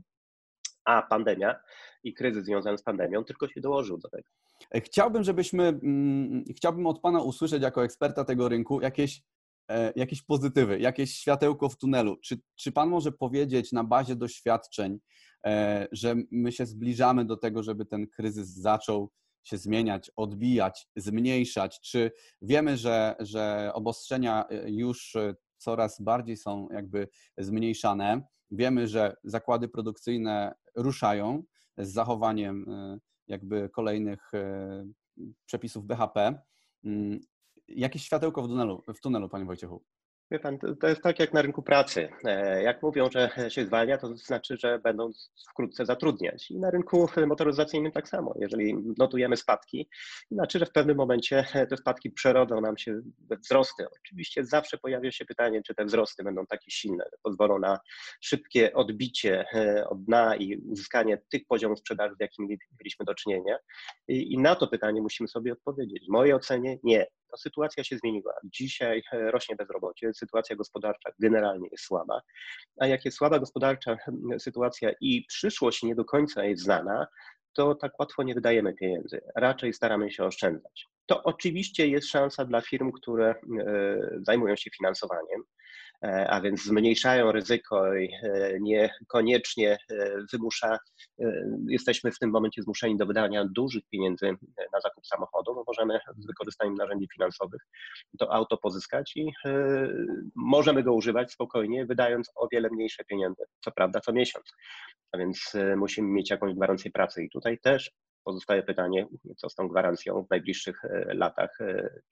a 0.84 1.02
pandemia 1.02 1.60
i 2.04 2.14
kryzys 2.14 2.44
związany 2.44 2.78
z 2.78 2.82
pandemią 2.82 3.24
tylko 3.24 3.48
się 3.48 3.60
dołożył 3.60 3.98
do 3.98 4.08
tego. 4.08 4.28
Chciałbym, 4.74 5.24
żebyśmy, 5.24 5.62
mm, 5.62 6.44
chciałbym 6.56 6.86
od 6.86 7.00
Pana 7.00 7.22
usłyszeć 7.22 7.62
jako 7.62 7.84
eksperta 7.84 8.24
tego 8.24 8.48
rynku 8.48 8.80
jakieś 8.80 9.22
E, 9.22 9.35
jakieś 9.96 10.22
pozytywy, 10.22 10.80
jakieś 10.80 11.14
światełko 11.14 11.68
w 11.68 11.76
tunelu. 11.76 12.16
Czy, 12.16 12.40
czy 12.56 12.72
Pan 12.72 12.88
może 12.88 13.12
powiedzieć 13.12 13.72
na 13.72 13.84
bazie 13.84 14.16
doświadczeń, 14.16 14.98
e, 15.46 15.88
że 15.92 16.14
my 16.30 16.52
się 16.52 16.66
zbliżamy 16.66 17.24
do 17.24 17.36
tego, 17.36 17.62
żeby 17.62 17.86
ten 17.86 18.06
kryzys 18.06 18.48
zaczął 18.48 19.10
się 19.44 19.58
zmieniać, 19.58 20.10
odbijać, 20.16 20.88
zmniejszać? 20.96 21.80
Czy 21.80 22.10
wiemy, 22.42 22.76
że, 22.76 23.14
że 23.20 23.70
obostrzenia 23.74 24.44
e, 24.48 24.70
już 24.70 25.16
coraz 25.58 26.00
bardziej 26.00 26.36
są 26.36 26.68
jakby 26.72 27.08
zmniejszane? 27.38 28.22
Wiemy, 28.50 28.88
że 28.88 29.16
zakłady 29.24 29.68
produkcyjne 29.68 30.54
ruszają 30.76 31.42
z 31.78 31.92
zachowaniem 31.92 32.66
jakby 33.28 33.68
kolejnych 33.68 34.30
przepisów 35.46 35.86
BHP. 35.86 36.42
Jakieś 37.68 38.04
światełko 38.04 38.42
w 38.42 38.48
tunelu, 38.48 38.84
w 38.96 39.00
tunelu, 39.00 39.28
panie 39.28 39.44
Wojciechu? 39.44 39.84
Wie 40.30 40.38
pan, 40.38 40.58
to 40.80 40.88
jest 40.88 41.02
tak 41.02 41.18
jak 41.18 41.32
na 41.32 41.42
rynku 41.42 41.62
pracy. 41.62 42.08
E, 42.24 42.62
jak 42.62 42.82
mówią, 42.82 43.08
że 43.10 43.30
się 43.48 43.66
zwalnia, 43.66 43.98
to 43.98 44.16
znaczy, 44.16 44.56
że 44.60 44.78
będą 44.78 45.10
wkrótce 45.50 45.86
zatrudniać. 45.86 46.50
I 46.50 46.58
na 46.58 46.70
rynku 46.70 47.08
motoryzacyjnym 47.26 47.92
tak 47.92 48.08
samo. 48.08 48.34
Jeżeli 48.40 48.74
notujemy 48.98 49.36
spadki, 49.36 49.88
znaczy, 50.30 50.58
że 50.58 50.66
w 50.66 50.72
pewnym 50.72 50.96
momencie 50.96 51.44
te 51.70 51.76
spadki 51.76 52.10
przerodzą 52.10 52.60
nam 52.60 52.78
się 52.78 53.00
we 53.20 53.36
wzrosty. 53.36 53.86
Oczywiście 54.00 54.44
zawsze 54.44 54.78
pojawia 54.78 55.12
się 55.12 55.24
pytanie, 55.24 55.62
czy 55.62 55.74
te 55.74 55.84
wzrosty 55.84 56.24
będą 56.24 56.46
takie 56.46 56.70
silne, 56.70 57.04
że 57.12 57.18
pozwolą 57.22 57.58
na 57.58 57.78
szybkie 58.20 58.72
odbicie 58.72 59.44
e, 59.54 59.88
od 59.88 60.04
dna 60.04 60.36
i 60.36 60.56
uzyskanie 60.56 61.18
tych 61.30 61.46
poziomów 61.48 61.78
sprzedaży, 61.78 62.14
z 62.14 62.20
jakimi 62.20 62.58
mieliśmy 62.80 63.04
do 63.04 63.14
czynienia. 63.14 63.58
I, 64.08 64.32
I 64.32 64.38
na 64.38 64.54
to 64.54 64.68
pytanie 64.68 65.02
musimy 65.02 65.28
sobie 65.28 65.52
odpowiedzieć. 65.52 66.06
W 66.08 66.12
mojej 66.12 66.34
ocenie 66.34 66.78
nie 66.82 67.06
to 67.30 67.36
sytuacja 67.36 67.84
się 67.84 67.96
zmieniła. 67.96 68.34
Dzisiaj 68.44 69.02
e, 69.12 69.30
rośnie 69.30 69.56
bezrobocie, 69.56 70.14
sytuacja 70.14 70.56
gospodarcza 70.56 71.10
generalnie 71.18 71.68
jest 71.72 71.84
słaba, 71.84 72.20
a 72.80 72.86
jak 72.86 73.04
jest 73.04 73.16
słaba 73.16 73.38
gospodarcza 73.38 73.96
sytuacja 74.38 74.92
i 75.00 75.24
przyszłość 75.28 75.82
nie 75.82 75.94
do 75.94 76.04
końca 76.04 76.44
jest 76.44 76.62
znana, 76.62 77.06
to 77.52 77.74
tak 77.74 78.00
łatwo 78.00 78.22
nie 78.22 78.34
wydajemy 78.34 78.74
pieniędzy. 78.74 79.20
Raczej 79.36 79.72
staramy 79.72 80.10
się 80.10 80.24
oszczędzać. 80.24 80.86
To 81.06 81.22
oczywiście 81.22 81.88
jest 81.88 82.08
szansa 82.08 82.44
dla 82.44 82.60
firm, 82.60 82.92
które 82.92 83.30
e, 83.30 83.34
zajmują 84.22 84.56
się 84.56 84.70
finansowaniem. 84.70 85.44
E, 86.04 86.30
a 86.30 86.40
więc 86.40 86.62
zmniejszają 86.62 87.32
ryzyko 87.32 87.94
i 87.94 88.10
e, 88.22 88.60
niekoniecznie 88.60 89.78
e, 89.90 90.16
wymusza, 90.32 90.78
jesteśmy 91.68 92.12
w 92.12 92.18
tym 92.18 92.30
momencie 92.30 92.62
zmuszeni 92.62 92.96
do 92.96 93.06
wydania 93.06 93.44
dużych 93.44 93.84
pieniędzy 93.90 94.26
na 94.72 94.80
zakup 94.80 95.06
samochodu, 95.06 95.54
bo 95.54 95.64
możemy 95.66 95.98
z 96.16 96.26
wykorzystaniem 96.26 96.74
narzędzi 96.74 97.08
finansowych 97.14 97.60
to 98.18 98.32
auto 98.32 98.56
pozyskać 98.56 99.12
i 99.16 99.32
możemy 100.36 100.82
go 100.82 100.94
używać 100.94 101.32
spokojnie, 101.32 101.86
wydając 101.86 102.30
o 102.34 102.48
wiele 102.52 102.68
mniejsze 102.72 103.04
pieniądze, 103.04 103.44
co 103.60 103.70
prawda 103.70 104.00
co 104.00 104.12
miesiąc. 104.12 104.52
A 105.12 105.18
więc 105.18 105.52
musimy 105.76 106.08
mieć 106.08 106.30
jakąś 106.30 106.54
gwarancję 106.54 106.90
pracy 106.90 107.24
i 107.24 107.30
tutaj 107.30 107.58
też 107.58 107.90
pozostaje 108.26 108.62
pytanie, 108.62 109.06
co 109.36 109.48
z 109.48 109.54
tą 109.54 109.68
gwarancją 109.68 110.24
w 110.26 110.30
najbliższych 110.30 110.82
latach 111.06 111.58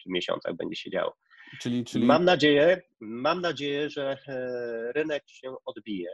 czy 0.02 0.10
miesiącach 0.10 0.56
będzie 0.56 0.76
się 0.76 0.90
działo. 0.90 1.16
Czyli, 1.60 1.84
czyli... 1.84 2.04
Mam, 2.04 2.24
nadzieję, 2.24 2.82
mam 3.00 3.40
nadzieję, 3.40 3.90
że 3.90 4.16
e, 4.28 4.92
rynek 4.92 5.22
się 5.26 5.54
odbije. 5.64 6.10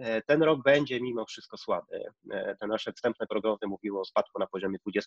E, 0.00 0.22
ten 0.22 0.42
rok 0.42 0.62
będzie 0.62 1.00
mimo 1.00 1.24
wszystko 1.24 1.56
słaby. 1.56 2.04
E, 2.30 2.56
te 2.56 2.66
nasze 2.66 2.92
wstępne 2.92 3.26
prognozy 3.26 3.66
mówiły 3.66 4.00
o 4.00 4.04
spadku 4.04 4.38
na 4.38 4.46
poziomie 4.46 4.78
20%. 4.88 5.02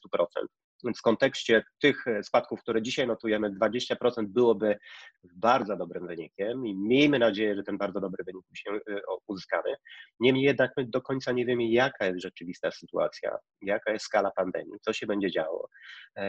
Więc 0.84 1.00
w 1.00 1.02
kontekście 1.02 1.64
tych 1.82 2.06
spadków, 2.24 2.62
które 2.62 2.82
dzisiaj 2.82 3.08
notujemy, 3.08 3.52
20% 3.52 4.26
byłoby 4.28 4.78
bardzo 5.36 5.78
dobrym 5.78 6.08
wynikiem 6.08 6.66
i 6.66 6.76
miejmy 6.76 7.20
nadzieję, 7.20 7.56
że 7.56 7.64
ten 7.64 7.78
bardzo 7.78 8.00
dobry 8.00 8.24
wynik 8.24 8.46
się 8.54 8.80
uzyskamy. 9.28 9.76
Niemniej 10.20 10.46
jednak 10.46 10.72
my 10.78 10.86
do 10.86 11.02
końca 11.02 11.32
nie 11.32 11.46
wiemy, 11.46 11.68
jaka 11.68 12.06
jest 12.06 12.22
rzeczywista 12.22 12.72
sytuacja, 12.72 13.38
jaka 13.62 13.92
jest 13.92 14.06
skala 14.06 14.32
pandemii, 14.32 14.80
co 14.82 14.94
się 14.94 15.08
będzie 15.08 15.32
działo. 15.32 15.70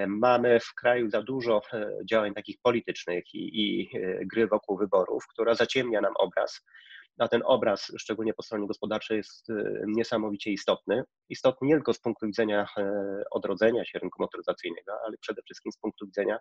Mamy 0.06 0.60
w 0.60 0.74
kraju 0.74 1.10
za 1.10 1.22
dużo 1.22 1.60
działań 2.10 2.34
takich 2.34 2.56
politycznych 2.62 3.24
i, 3.34 3.60
i 3.62 3.90
gry 4.26 4.46
wokół 4.46 4.78
wyborów, 4.78 5.24
która 5.26 5.54
zaciemnia 5.54 6.00
nam 6.00 6.12
obraz 6.16 6.64
a 7.18 7.28
ten 7.28 7.42
obraz, 7.44 7.92
szczególnie 7.98 8.34
po 8.34 8.42
stronie 8.42 8.66
gospodarczej, 8.66 9.16
jest 9.16 9.50
e, 9.50 9.84
niesamowicie 9.86 10.50
istotny. 10.50 11.02
Istotny 11.28 11.68
nie 11.68 11.74
tylko 11.74 11.94
z 11.94 12.00
punktu 12.00 12.26
widzenia 12.26 12.66
e, 12.78 13.22
odrodzenia 13.30 13.84
się 13.84 13.98
rynku 13.98 14.22
motoryzacyjnego, 14.22 14.92
ale 15.06 15.16
przede 15.20 15.42
wszystkim 15.42 15.72
z 15.72 15.78
punktu 15.78 16.06
widzenia 16.06 16.38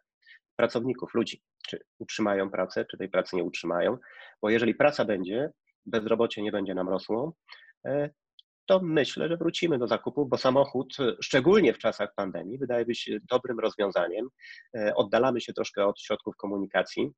pracowników, 0.55 1.13
ludzi. 1.13 1.41
Czy 1.67 1.79
utrzymają 1.99 2.49
pracę, 2.49 2.85
czy 2.91 2.97
tej 2.97 3.09
pracy 3.09 3.35
nie 3.35 3.43
utrzymają, 3.43 3.97
bo 4.41 4.49
jeżeli 4.49 4.75
praca 4.75 5.05
będzie, 5.05 5.51
bezrobocie 5.85 6.41
nie 6.41 6.51
będzie 6.51 6.73
nam 6.73 6.89
rosło, 6.89 7.33
e, 7.85 8.09
to 8.65 8.79
myślę, 8.83 9.29
że 9.29 9.37
wrócimy 9.37 9.77
do 9.77 9.87
zakupów, 9.87 10.29
bo 10.29 10.37
samochód, 10.37 10.97
szczególnie 11.21 11.73
w 11.73 11.77
czasach 11.77 12.13
pandemii, 12.15 12.57
wydaje 12.57 12.95
się 12.95 13.19
dobrym 13.29 13.59
rozwiązaniem. 13.59 14.29
Oddalamy 14.95 15.41
się 15.41 15.53
troszkę 15.53 15.85
od 15.85 16.01
środków 16.01 16.35
komunikacji, 16.35 17.11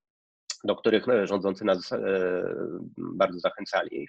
do 0.63 0.75
których 0.75 1.09
e, 1.09 1.27
rządzący 1.27 1.65
nas 1.65 1.91
e, 1.91 1.99
bardzo 2.97 3.39
zachęcali 3.39 4.07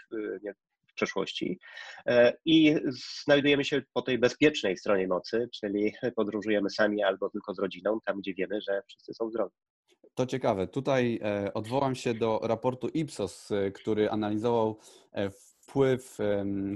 w 0.91 0.95
przeszłości. 0.95 1.59
E, 2.07 2.37
I 2.45 2.77
znajdujemy 3.25 3.65
się 3.65 3.83
po 3.93 4.03
tej 4.03 4.19
bezpiecznej 4.19 4.77
stronie 4.77 5.09
mocy, 5.09 5.49
czyli 5.55 5.93
podróżujemy 6.17 6.71
sami 6.71 7.03
albo 7.03 7.31
tylko 7.31 7.55
z 7.55 7.59
rodziną, 7.59 7.99
tam 8.05 8.21
gdzie 8.21 8.35
wiemy, 8.35 8.61
że 8.61 8.83
wszyscy 8.89 9.15
są 9.15 9.31
zdrowi. 9.31 9.55
To 10.15 10.27
ciekawe. 10.27 10.69
Tutaj 10.69 11.21
odwołam 11.55 11.95
się 11.95 12.15
do 12.15 12.41
raportu 12.43 12.89
Ipsos, 12.89 13.49
który 13.75 14.11
analizował 14.11 14.79
wpływ 15.63 16.19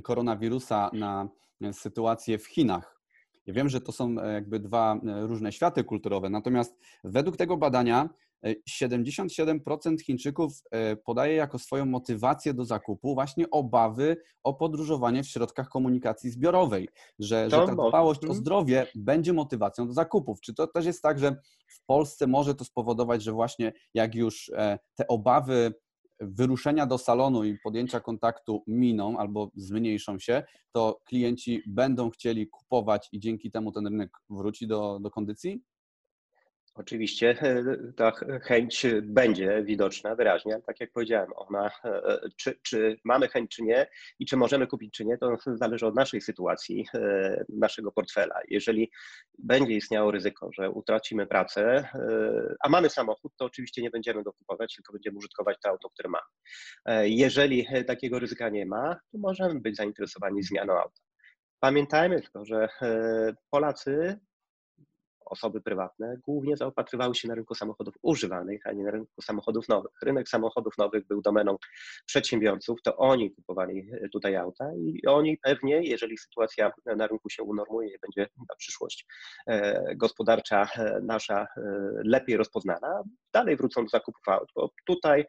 koronawirusa 0.03 0.91
na 0.93 1.29
sytuację 1.73 2.39
w 2.39 2.47
Chinach. 2.47 3.01
Ja 3.47 3.55
wiem, 3.55 3.69
że 3.69 3.81
to 3.81 3.93
są 3.93 4.15
jakby 4.15 4.61
dwa 4.61 5.01
różne 5.23 5.53
światy 5.53 5.85
kulturowe, 5.85 6.31
natomiast 6.31 6.79
według 7.05 7.37
tego 7.37 7.57
badania 7.57 8.09
77% 8.71 10.01
Chińczyków 10.01 10.63
e, 10.71 10.97
podaje 10.97 11.35
jako 11.35 11.59
swoją 11.59 11.87
motywację 11.87 12.55
do 12.55 12.65
zakupu 12.65 13.15
właśnie 13.15 13.51
obawy 13.51 14.17
o 14.43 14.55
podróżowanie 14.55 15.23
w 15.23 15.29
środkach 15.29 15.69
komunikacji 15.69 16.31
zbiorowej, 16.31 16.89
że, 17.19 17.51
że 17.51 17.67
ta 17.67 17.75
dbałość 17.75 18.25
o 18.25 18.35
zdrowie 18.35 18.87
będzie 18.95 19.33
motywacją 19.33 19.87
do 19.87 19.93
zakupów. 19.93 20.41
Czy 20.41 20.55
to 20.55 20.67
też 20.67 20.87
jest 20.87 21.03
tak, 21.03 21.19
że 21.19 21.37
w 21.69 21.87
Polsce 21.87 22.27
może 22.27 22.55
to 22.55 22.65
spowodować, 22.65 23.23
że 23.23 23.33
właśnie 23.33 23.73
jak 23.95 24.15
już 24.15 24.53
e, 24.55 24.79
te 24.95 25.07
obawy 25.07 25.75
wyruszenia 26.21 26.87
do 26.87 26.99
salonu 26.99 27.45
i 27.45 27.59
podjęcia 27.59 28.01
kontaktu 28.01 28.65
miną 28.67 29.19
albo 29.19 29.51
zmniejszą 29.55 30.19
się, 30.19 30.43
to 30.73 31.01
klienci 31.05 31.63
będą 31.67 32.11
chcieli 32.11 32.49
kupować 32.49 33.09
i 33.13 33.21
dzięki 33.21 33.51
temu 33.51 33.73
ten 33.73 33.87
rynek 33.87 34.11
wróci 34.31 34.67
do, 34.67 34.99
do 35.03 35.11
kondycji? 35.11 35.63
Oczywiście 36.75 37.31
e, 37.43 37.65
ta 37.97 38.13
chęć 38.43 38.87
będzie 39.03 39.63
widoczna 39.65 40.15
wyraźnie, 40.15 40.61
tak 40.67 40.81
jak 40.81 40.93
powiedziałem, 40.93 41.31
ona, 41.37 41.71
e, 41.85 42.19
czy, 42.37 42.59
czy, 42.63 42.97
mamy 43.05 43.29
chęć, 43.29 43.51
czy 43.51 43.63
nie 43.63 43.87
i 44.19 44.27
czy 44.27 44.37
możemy 44.37 44.67
kupić, 44.67 44.95
czy 44.95 45.05
nie, 45.05 45.19
to 45.19 45.37
zależy 45.47 45.87
od 45.87 45.95
naszej 45.95 46.21
sytuacji, 46.21 46.87
e, 46.95 47.45
naszego 47.49 47.93
portfela. 47.93 48.35
Jeżeli 48.49 48.91
będzie 49.39 49.75
istniało 49.75 50.11
ryzyko, 50.11 50.51
że 50.53 50.71
utracimy 50.71 51.27
pracę, 51.27 51.89
a 52.65 52.69
mamy 52.69 52.91
samochód, 52.91 53.33
to 53.37 53.45
oczywiście 53.45 53.83
nie 53.83 53.91
będziemy 53.91 54.23
go 54.23 54.33
kupować, 54.33 54.75
tylko 54.75 54.93
będziemy 54.93 55.19
użytkować 55.19 55.57
to 55.63 55.69
auto, 55.69 55.91
które 55.91 56.09
mamy. 56.09 57.07
Jeżeli 57.09 57.67
takiego 57.87 58.19
ryzyka 58.19 58.49
nie 58.49 58.67
ma, 58.67 58.97
to 59.13 59.19
możemy 59.19 59.61
być 59.61 59.77
zainteresowani 59.77 60.43
zmianą 60.43 60.73
auta. 60.73 61.01
Pamiętajmy 61.61 62.21
tylko, 62.21 62.45
że 62.45 62.69
Polacy 63.51 64.21
osoby 65.31 65.61
prywatne 65.61 66.17
głównie 66.27 66.57
zaopatrywały 66.57 67.15
się 67.15 67.29
na 67.29 67.35
rynku 67.35 67.55
samochodów 67.55 67.95
używanych, 68.03 68.67
a 68.67 68.73
nie 68.73 68.85
na 68.85 68.91
rynku 68.91 69.23
samochodów 69.23 69.69
nowych. 69.69 69.93
Rynek 70.03 70.29
samochodów 70.29 70.79
nowych 70.79 71.07
był 71.07 71.23
domeną 71.23 71.57
przedsiębiorców, 72.07 72.83
to 72.83 72.97
oni 72.97 73.31
kupowali 73.31 73.91
e, 73.93 74.09
tutaj 74.09 74.37
auta 74.37 74.71
i 74.77 75.07
oni 75.07 75.39
pewnie, 75.39 75.83
jeżeli 75.83 76.19
sytuacja 76.19 76.73
na 76.97 77.07
rynku 77.07 77.31
się 77.31 77.43
unormuje 77.43 77.99
będzie 78.03 78.31
na 78.49 78.55
przyszłość 78.59 79.07
e, 79.47 79.97
gospodarcza 79.97 80.69
e, 80.77 81.01
nasza 81.03 81.47
lepiej 82.05 82.37
rozpoznana, 82.37 83.03
dalej 83.33 83.57
wrócą 83.57 83.83
do 83.83 83.89
zakupów 83.89 84.29
aut, 84.29 84.49
bo 84.55 84.71
tutaj 84.87 85.25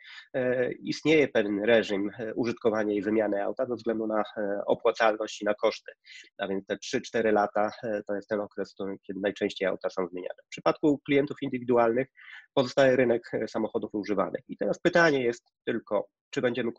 istnieje 0.79 1.27
pewien 1.27 1.63
reżim 1.63 2.09
użytkowania 2.35 2.93
i 2.93 3.01
wymiany 3.01 3.43
auta 3.43 3.65
ze 3.65 3.75
względu 3.75 4.07
na 4.07 4.23
opłacalność 4.65 5.41
i 5.41 5.45
na 5.45 5.53
koszty. 5.53 5.91
A 6.37 6.47
więc 6.47 6.65
te 6.65 6.75
3-4 6.75 7.33
lata 7.33 7.71
to 8.07 8.15
jest 8.15 8.29
ten 8.29 8.39
okres, 8.39 8.75
kiedy 9.07 9.19
najczęściej 9.19 9.67
auta 9.67 9.89
są 9.89 10.07
zmieniane. 10.07 10.39
W 10.45 10.49
przypadku 10.49 10.99
klientów 11.05 11.37
indywidualnych 11.41 12.07
pozostaje 12.53 12.95
rynek 12.95 13.21
e, 13.33 13.47
samochodów 13.47 13.89
używanych. 13.93 14.41
I 14.47 14.57
teraz 14.57 14.79
pytanie 14.79 15.23
jest 15.23 15.51
tylko, 15.65 16.07
czy 16.31 16.41
będziemy 16.41 16.71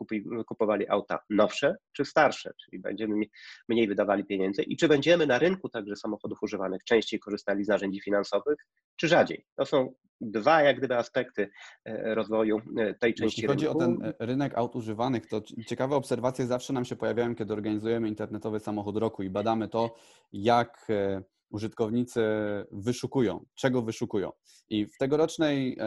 kupowali 0.47 0.89
auta 0.89 1.19
nowsze 1.29 1.75
czy 1.93 2.05
starsze, 2.05 2.53
czyli 2.65 2.79
będziemy 2.79 3.25
mniej 3.69 3.87
wydawali 3.87 4.25
pieniędzy 4.25 4.63
i 4.63 4.77
czy 4.77 4.87
będziemy 4.87 5.27
na 5.27 5.39
rynku 5.39 5.69
także 5.69 5.95
samochodów 5.95 6.37
używanych 6.41 6.83
częściej 6.83 7.19
korzystali 7.19 7.63
z 7.63 7.67
narzędzi 7.67 8.01
finansowych, 8.01 8.57
czy 8.95 9.07
rzadziej. 9.07 9.45
To 9.55 9.65
są 9.65 9.93
dwa 10.21 10.61
jak 10.61 10.77
gdyby 10.77 10.97
aspekty 10.97 11.49
e, 11.85 12.15
rozwoju 12.15 12.61
e, 12.77 12.93
tej 12.93 13.13
części 13.13 13.41
Jeśli 13.41 13.47
chodzi 13.47 13.65
rynku. 13.65 13.77
o 13.77 13.81
ten 13.81 14.13
rynek 14.19 14.57
aut 14.57 14.75
używanych, 14.75 15.27
to 15.27 15.41
ciekawe 15.67 15.95
obserwacje 15.95 16.45
zawsze 16.45 16.73
nam 16.73 16.85
się 16.85 16.95
pojawiają, 16.95 17.35
kiedy 17.35 17.53
organizujemy 17.53 18.07
internetowy 18.07 18.59
samochód 18.59 18.97
roku 18.97 19.23
i 19.23 19.29
badamy 19.29 19.67
to, 19.67 19.95
jak 20.33 20.87
użytkownicy 21.53 22.21
wyszukują, 22.71 23.45
czego 23.55 23.81
wyszukują. 23.81 24.31
I 24.69 24.85
w 24.85 24.97
tegorocznej, 24.97 25.77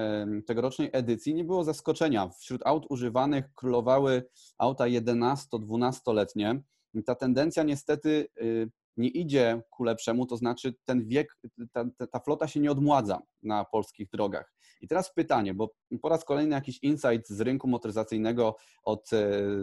tegorocznej 0.47 0.91
edycji 0.93 1.35
nie 1.35 1.45
było 1.45 1.65
zaskoczenia. 1.65 2.29
Wśród 2.29 2.61
aut 2.65 2.87
używanych 2.91 3.55
królowały 3.55 4.29
auta 4.59 4.85
11-12-letnie. 4.85 6.63
Ta 7.07 7.15
tendencja 7.15 7.63
niestety 7.63 8.29
y, 8.43 8.71
nie 8.97 9.09
idzie 9.09 9.63
ku 9.71 9.85
lepszemu, 9.85 10.27
to 10.27 10.37
znaczy 10.37 10.75
ten 10.85 11.07
wiek, 11.07 11.39
ta, 11.73 11.85
ta 12.13 12.21
flota 12.21 12.49
się 12.49 12.61
nie 12.61 12.71
odmładza 12.71 13.23
na 13.43 13.65
polskich 13.65 14.11
drogach. 14.11 14.55
I 14.81 14.89
teraz 14.89 15.15
pytanie, 15.15 15.55
bo 15.55 15.75
po 16.03 16.09
raz 16.09 16.25
kolejny 16.25 16.55
jakiś 16.55 16.79
insight 16.83 17.29
z 17.29 17.41
rynku 17.41 17.69
motoryzacyjnego 17.69 18.57
od 18.85 19.11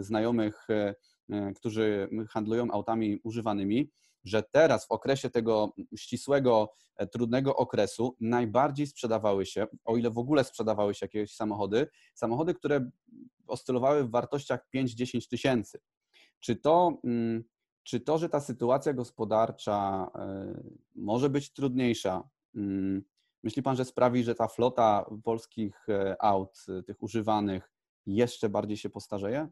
znajomych, 0.00 0.66
którzy 1.54 2.08
handlują 2.28 2.70
autami 2.70 3.18
używanymi, 3.22 3.90
że 4.24 4.42
teraz 4.42 4.86
w 4.86 4.90
okresie 4.90 5.30
tego 5.30 5.72
ścisłego, 5.96 6.72
e, 6.96 7.06
trudnego 7.06 7.56
okresu 7.56 8.16
najbardziej 8.20 8.86
sprzedawały 8.86 9.46
się, 9.46 9.66
o 9.84 9.96
ile 9.96 10.10
w 10.10 10.18
ogóle 10.18 10.44
sprzedawały 10.44 10.94
się 10.94 11.04
jakieś 11.04 11.34
samochody, 11.34 11.86
samochody, 12.14 12.54
które 12.54 12.90
oscylowały 13.46 14.04
w 14.04 14.10
wartościach 14.10 14.66
5-10 14.74 15.28
tysięcy. 15.28 15.78
Czy 16.40 16.56
to, 16.56 17.00
mm, 17.04 17.44
czy 17.82 18.00
to, 18.00 18.18
że 18.18 18.28
ta 18.28 18.40
sytuacja 18.40 18.92
gospodarcza 18.92 20.10
e, 20.14 20.54
może 20.94 21.30
być 21.30 21.52
trudniejsza, 21.52 22.28
mm, 22.54 23.02
myśli 23.42 23.62
Pan, 23.62 23.76
że 23.76 23.84
sprawi, 23.84 24.24
że 24.24 24.34
ta 24.34 24.48
flota 24.48 25.10
polskich 25.24 25.88
e, 25.88 26.22
aut, 26.22 26.66
tych 26.86 27.02
używanych, 27.02 27.70
jeszcze 28.06 28.48
bardziej 28.48 28.76
się 28.76 28.90
postarzeje? 28.90 29.48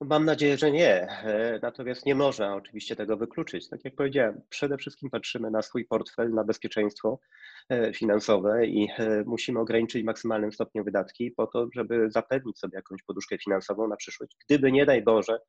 Mam 0.00 0.24
nadzieję, 0.24 0.58
że 0.58 0.70
nie. 0.70 1.08
E, 1.10 1.58
natomiast 1.62 2.06
nie 2.06 2.14
można 2.14 2.54
oczywiście 2.54 2.96
tego 2.96 3.16
wykluczyć. 3.16 3.68
Tak 3.68 3.84
jak 3.84 3.94
powiedziałem, 3.94 4.40
przede 4.48 4.76
wszystkim 4.76 5.10
patrzymy 5.10 5.50
na 5.50 5.62
swój 5.62 5.84
portfel, 5.84 6.30
na 6.30 6.44
bezpieczeństwo 6.44 7.20
e, 7.68 7.92
finansowe 7.92 8.66
i 8.66 8.88
e, 8.98 9.24
musimy 9.26 9.60
ograniczyć 9.60 10.02
w 10.02 10.06
maksymalnym 10.06 10.52
stopniu 10.52 10.84
wydatki 10.84 11.30
po 11.30 11.46
to, 11.46 11.68
żeby 11.74 12.10
zapewnić 12.10 12.58
sobie 12.58 12.76
jakąś 12.76 13.02
poduszkę 13.02 13.38
finansową 13.38 13.88
na 13.88 13.96
przyszłość. 13.96 14.36
Gdyby 14.48 14.72
nie 14.72 14.86
daj 14.86 15.02
Boże 15.02 15.40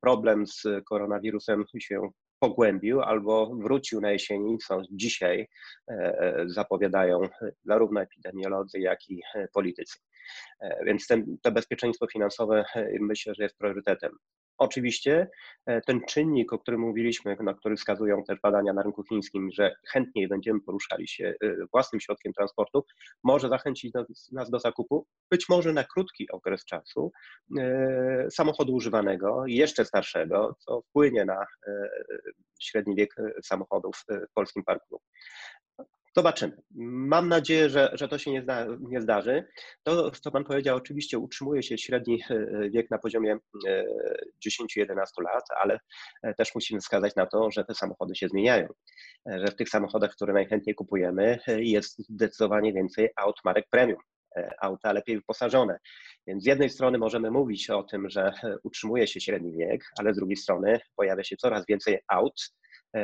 problem 0.00 0.46
z 0.46 0.62
koronawirusem 0.88 1.64
się 1.78 2.10
pogłębił 2.40 3.02
albo 3.02 3.56
wrócił 3.56 4.00
na 4.00 4.12
jesieni, 4.12 4.58
co 4.58 4.82
dzisiaj 4.90 5.48
zapowiadają 6.46 7.20
zarówno 7.64 8.00
epidemiolodzy, 8.00 8.78
jak 8.78 9.10
i 9.10 9.22
politycy. 9.52 9.98
E, 10.60 10.84
więc 10.84 11.06
ten, 11.06 11.38
to 11.42 11.52
bezpieczeństwo 11.52 12.06
finansowe 12.12 12.64
e, 12.74 12.88
myślę, 13.00 13.34
że 13.34 13.42
jest 13.42 13.58
priorytetem. 13.58 14.12
Oczywiście 14.58 15.28
e, 15.66 15.80
ten 15.80 16.00
czynnik, 16.08 16.52
o 16.52 16.58
którym 16.58 16.80
mówiliśmy, 16.80 17.36
na 17.40 17.54
który 17.54 17.76
wskazują 17.76 18.24
też 18.24 18.40
badania 18.40 18.72
na 18.72 18.82
rynku 18.82 19.04
chińskim, 19.04 19.50
że 19.52 19.74
chętniej 19.88 20.28
będziemy 20.28 20.60
poruszali 20.60 21.08
się 21.08 21.34
własnym 21.72 22.00
środkiem 22.00 22.32
transportu, 22.32 22.84
może 23.24 23.48
zachęcić 23.48 23.92
nas 24.32 24.50
do 24.50 24.58
zakupu, 24.58 25.06
być 25.30 25.48
może 25.48 25.72
na 25.72 25.84
krótki 25.84 26.30
okres 26.30 26.64
czasu, 26.64 27.12
samochodu 28.30 28.74
używanego, 28.74 29.46
jeszcze 29.46 29.84
starszego, 29.84 30.56
co 30.58 30.82
wpłynie 30.82 31.24
na 31.24 31.46
średni 32.60 32.96
wiek 32.96 33.14
samochodów 33.42 34.04
w 34.08 34.32
polskim 34.34 34.64
parku. 34.64 35.00
Zobaczymy. 36.18 36.52
Mam 37.10 37.28
nadzieję, 37.28 37.70
że, 37.70 37.90
że 37.92 38.08
to 38.08 38.18
się 38.18 38.30
nie, 38.30 38.42
zda, 38.42 38.66
nie 38.80 39.00
zdarzy. 39.00 39.44
To, 39.82 40.10
co 40.10 40.30
Pan 40.30 40.44
powiedział, 40.44 40.76
oczywiście 40.76 41.18
utrzymuje 41.18 41.62
się 41.62 41.78
średni 41.78 42.22
e, 42.30 42.70
wiek 42.70 42.90
na 42.90 42.98
poziomie 42.98 43.38
10-11 44.46 44.86
e, 44.86 45.22
lat, 45.22 45.44
ale 45.60 45.78
e, 46.22 46.34
też 46.34 46.54
musimy 46.54 46.80
wskazać 46.80 47.14
na 47.16 47.26
to, 47.26 47.50
że 47.50 47.64
te 47.64 47.74
samochody 47.74 48.14
się 48.14 48.28
zmieniają. 48.28 48.68
Że 49.26 49.46
w 49.46 49.56
tych 49.56 49.68
samochodach, 49.68 50.10
które 50.10 50.32
najchętniej 50.32 50.74
kupujemy, 50.74 51.38
jest 51.46 51.98
zdecydowanie 51.98 52.72
więcej 52.72 53.08
aut 53.16 53.36
marek 53.44 53.66
premium 53.70 54.00
auta 54.60 54.92
lepiej 54.92 55.16
wyposażone. 55.16 55.78
Więc 56.26 56.42
z 56.42 56.46
jednej 56.46 56.70
strony 56.70 56.98
możemy 56.98 57.30
mówić 57.30 57.70
o 57.70 57.82
tym, 57.82 58.10
że 58.10 58.32
utrzymuje 58.62 59.06
się 59.06 59.20
średni 59.20 59.52
wiek, 59.52 59.84
ale 59.98 60.14
z 60.14 60.16
drugiej 60.16 60.36
strony 60.36 60.80
pojawia 60.96 61.24
się 61.24 61.36
coraz 61.36 61.64
więcej 61.68 61.98
aut 62.08 62.52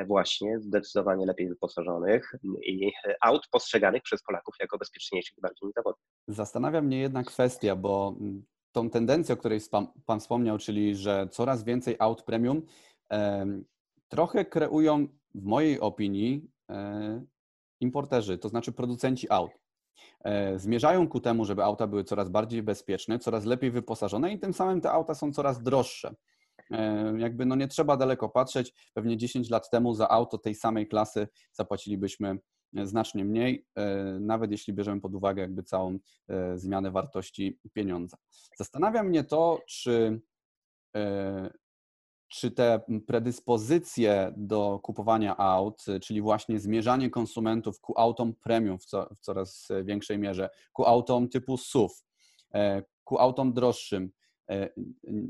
właśnie 0.07 0.61
zdecydowanie 0.61 1.27
lepiej 1.27 1.49
wyposażonych 1.49 2.33
i 2.67 2.93
aut 3.23 3.49
postrzeganych 3.51 4.03
przez 4.03 4.23
Polaków 4.23 4.55
jako 4.61 4.79
bezpieczniejszych 4.79 5.39
i 5.39 5.41
bardziej 5.41 5.67
niezawodnych. 5.67 6.07
Zastanawia 6.29 6.83
mnie 6.83 6.99
jedna 6.99 7.25
kwestia, 7.25 7.77
bo 7.77 8.17
tą 8.73 8.91
tendencję, 8.91 9.35
o 9.35 9.37
której 9.37 9.61
Pan 10.07 10.21
wspomniał, 10.21 10.59
czyli 10.59 10.97
że 10.97 11.29
coraz 11.31 11.65
więcej 11.65 11.97
aut 11.99 12.23
premium, 12.23 12.63
trochę 14.09 14.45
kreują 14.45 15.09
w 15.35 15.45
mojej 15.45 15.81
opinii 15.81 16.51
e, 16.71 17.25
importerzy, 17.81 18.39
to 18.39 18.49
znaczy 18.49 18.73
producenci 18.73 19.31
aut. 19.31 19.51
E, 20.25 20.59
zmierzają 20.59 21.09
ku 21.09 21.21
temu, 21.21 21.45
żeby 21.45 21.65
auta 21.65 21.87
były 21.87 22.05
coraz 22.05 22.29
bardziej 22.29 22.63
bezpieczne, 22.63 23.19
coraz 23.19 23.45
lepiej 23.45 23.71
wyposażone 23.71 24.33
i 24.33 24.39
tym 24.39 24.55
samym 24.55 24.81
te 24.81 24.91
auta 24.91 25.15
są 25.15 25.33
coraz 25.33 25.63
droższe. 25.63 26.15
E, 26.71 27.15
jakby 27.19 27.47
no 27.47 27.57
nie 27.57 27.69
trzeba 27.69 27.97
daleko 27.97 28.29
patrzeć, 28.29 28.75
pewnie 28.95 29.17
10 29.17 29.51
lat 29.51 29.71
temu 29.71 29.95
za 29.95 30.09
auto 30.09 30.39
tej 30.39 30.55
samej 30.55 30.89
klasy 30.89 31.29
zapłacilibyśmy 31.53 32.39
e, 32.77 32.87
znacznie 32.87 33.25
mniej, 33.25 33.67
e, 33.75 33.95
nawet 34.21 34.51
jeśli 34.51 34.75
bierzemy 34.75 35.01
pod 35.01 35.15
uwagę 35.15 35.43
jakby 35.43 35.63
całą 35.63 35.99
zmianę 36.55 36.91
wartości 36.91 37.59
pieniądza. 37.73 38.17
Zastanawia 38.57 39.03
mnie 39.03 39.25
to, 39.25 39.63
czy, 39.69 40.21
czy 42.29 42.51
te 42.51 42.81
predyspozycje 43.07 44.33
do 44.37 44.81
kupowania 44.83 45.37
aut, 45.37 45.85
czyli 46.03 46.21
właśnie 46.23 46.61
zmierzanie 46.61 47.11
konsumentów 47.11 47.81
ku 47.81 47.99
autom 48.01 48.35
premium 48.35 48.79
w, 48.79 48.85
co, 48.85 49.09
w 49.15 49.21
coraz 49.21 49.69
większej 49.85 50.19
mierze, 50.19 50.51
ku 50.73 50.85
autom 50.85 51.29
typu 51.29 51.57
SUV, 51.57 51.95
ku 53.05 53.19
autom 53.19 53.53
droższym, 53.53 54.11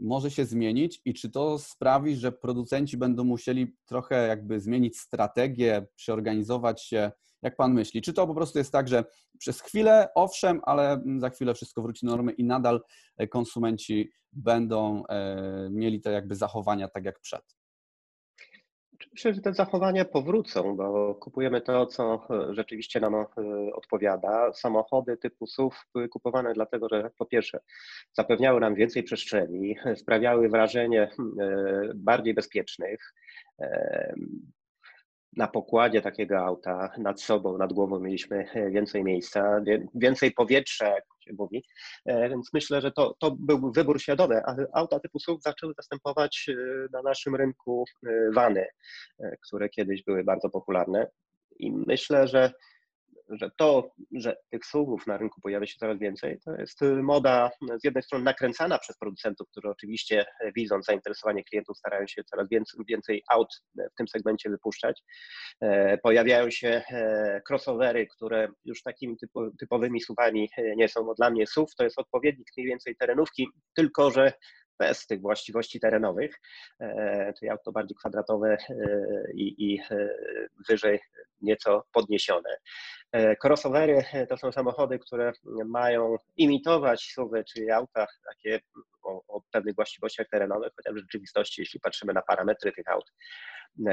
może 0.02 0.30
się 0.30 0.44
zmienić 0.44 1.00
i 1.04 1.14
czy 1.14 1.30
to 1.30 1.58
sprawi, 1.58 2.16
że 2.16 2.32
producenci 2.32 2.96
będą 2.96 3.24
musieli 3.24 3.76
trochę 3.84 4.28
jakby 4.28 4.60
zmienić 4.60 4.98
strategię, 4.98 5.86
przeorganizować 5.96 6.82
się, 6.82 7.12
jak 7.42 7.56
Pan 7.56 7.74
myśli? 7.74 8.02
Czy 8.02 8.12
to 8.12 8.26
po 8.26 8.34
prostu 8.34 8.58
jest 8.58 8.72
tak, 8.72 8.88
że 8.88 9.04
przez 9.38 9.60
chwilę 9.60 10.08
owszem, 10.14 10.60
ale 10.64 11.02
za 11.16 11.30
chwilę 11.30 11.54
wszystko 11.54 11.82
wróci 11.82 12.06
do 12.06 12.12
normy 12.12 12.32
i 12.32 12.44
nadal 12.44 12.80
e, 13.16 13.28
konsumenci 13.28 14.10
będą 14.32 15.06
e, 15.06 15.68
mieli 15.70 16.00
te 16.00 16.12
jakby 16.12 16.34
zachowania 16.36 16.88
tak 16.88 17.04
jak 17.04 17.20
przed? 17.20 17.56
Myślę, 19.12 19.34
że 19.34 19.40
te 19.40 19.54
zachowania 19.54 20.04
powrócą, 20.04 20.76
bo 20.76 21.14
kupujemy 21.14 21.60
to, 21.60 21.86
co 21.86 22.26
e, 22.30 22.54
rzeczywiście 22.54 23.00
nam 23.00 23.14
e, 23.14 23.24
odpowiada. 23.74 24.52
Samochody 24.52 25.16
typu 25.16 25.46
SUV 25.46 25.76
były 25.94 26.08
kupowane 26.08 26.52
dlatego, 26.54 26.88
że 26.88 27.10
po 27.18 27.26
pierwsze 27.26 27.60
zapewniały 28.12 28.60
nam 28.60 28.74
więcej 28.74 29.02
przestrzeni, 29.02 29.76
sprawiały 29.96 30.48
wrażenie 30.48 31.10
hmm, 31.16 31.40
e, 31.40 31.94
bardziej 31.94 32.34
bezpiecznych, 32.34 33.14
na 35.36 35.48
pokładzie 35.48 36.02
takiego 36.02 36.38
auta 36.38 36.92
nad 36.98 37.20
sobą, 37.20 37.58
nad 37.58 37.72
głową 37.72 38.00
mieliśmy 38.00 38.50
e, 38.54 38.70
więcej 38.70 39.04
miejsca, 39.04 39.60
więcej 39.94 40.32
powietrza, 40.32 40.88
jak 40.88 41.04
się 41.20 41.32
mówi, 41.38 41.64
e, 42.06 42.28
więc 42.28 42.50
myślę, 42.52 42.80
że 42.80 42.92
to, 42.92 43.14
to 43.18 43.36
był 43.38 43.72
wybór 43.72 44.00
świadomy, 44.00 44.42
ale 44.44 44.66
auta 44.72 45.00
typu 45.00 45.18
SUV 45.18 45.40
zaczęły 45.42 45.74
zastępować 45.76 46.46
e, 46.48 46.54
na 46.92 47.02
naszym 47.02 47.36
rynku 47.36 47.84
wany, 48.34 48.66
które 49.46 49.68
kiedyś 49.68 50.04
były 50.04 50.24
bardzo 50.24 50.50
popularne. 50.50 51.06
I 51.58 51.72
myślę, 51.72 52.28
że 52.28 52.52
że 53.28 53.50
to, 53.56 53.90
że 54.12 54.36
tych 54.50 54.64
SUVów 54.64 55.06
na 55.06 55.16
rynku 55.16 55.40
pojawia 55.40 55.66
się 55.66 55.78
coraz 55.78 55.98
więcej, 55.98 56.38
to 56.44 56.54
jest 56.54 56.82
y, 56.82 57.02
moda 57.02 57.50
z 57.80 57.84
jednej 57.84 58.02
strony 58.02 58.24
nakręcana 58.24 58.78
przez 58.78 58.98
producentów, 58.98 59.48
którzy 59.50 59.68
oczywiście 59.68 60.26
e, 60.40 60.52
widząc 60.52 60.86
zainteresowanie 60.86 61.44
klientów 61.44 61.78
starają 61.78 62.06
się 62.06 62.24
coraz 62.24 62.48
więcej, 62.48 62.80
więcej 62.88 63.22
aut 63.30 63.48
e, 63.78 63.88
w 63.90 63.94
tym 63.94 64.08
segmencie 64.08 64.50
wypuszczać. 64.50 65.02
E, 65.60 65.98
pojawiają 65.98 66.50
się 66.50 66.82
crossovery, 67.50 68.06
które 68.06 68.48
już 68.64 68.82
takimi 68.82 69.16
typowymi 69.60 70.00
SUVami 70.00 70.50
nie 70.76 70.88
są. 70.88 71.04
Bo 71.04 71.14
dla 71.14 71.30
mnie 71.30 71.46
SUV 71.46 71.72
to 71.78 71.84
jest 71.84 71.98
odpowiednik 71.98 72.48
mniej 72.56 72.68
więcej 72.68 72.96
terenówki, 72.96 73.48
tylko 73.74 74.10
że 74.10 74.32
bez 74.78 75.06
tych 75.06 75.20
właściwości 75.20 75.80
terenowych, 75.80 76.40
czyli 77.38 77.50
auto 77.50 77.72
bardziej 77.72 77.96
kwadratowe 77.96 78.56
i, 79.34 79.72
i 79.72 79.80
wyżej 80.68 81.00
nieco 81.42 81.84
podniesione. 81.92 82.56
Crossovery 83.44 84.04
to 84.28 84.36
są 84.36 84.52
samochody, 84.52 84.98
które 84.98 85.32
mają 85.66 86.16
imitować 86.36 87.12
SUVy, 87.14 87.44
czyli 87.44 87.70
auta 87.70 88.06
takie 88.28 88.60
o, 89.02 89.22
o 89.28 89.40
pewnych 89.52 89.74
właściwościach 89.74 90.28
terenowych, 90.28 90.72
chociaż 90.76 90.94
w 90.94 90.98
rzeczywistości, 90.98 91.62
jeśli 91.62 91.80
patrzymy 91.80 92.12
na 92.12 92.22
parametry 92.22 92.72
tych 92.72 92.88
aut, 92.88 93.12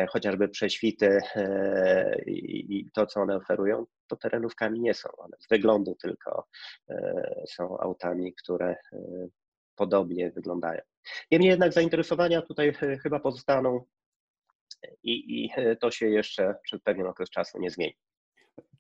chociażby 0.10 0.50
prześwity 0.50 1.18
i 2.28 2.90
to, 2.94 3.06
co 3.06 3.22
one 3.22 3.36
oferują, 3.36 3.86
to 4.08 4.16
terenówkami 4.16 4.80
nie 4.80 4.94
są. 4.94 5.10
One 5.18 5.38
z 5.40 5.48
wyglądu 5.50 5.96
tylko 6.02 6.48
są 7.50 7.78
autami, 7.80 8.34
które 8.44 8.76
podobnie 9.76 10.32
wyglądają. 10.32 10.82
Niemniej 11.32 11.50
jednak 11.50 11.74
zainteresowania 11.74 12.42
tutaj 12.42 12.74
e, 12.82 12.98
chyba 12.98 13.20
pozostaną 13.20 13.86
i, 15.04 15.44
i 15.44 15.52
e, 15.56 15.76
to 15.76 15.92
się 15.92 16.10
jeszcze 16.10 16.56
przez 16.64 16.82
pewien 16.82 17.08
okres 17.08 17.30
czasu 17.30 17.60
nie 17.60 17.70
zmieni. 17.72 17.96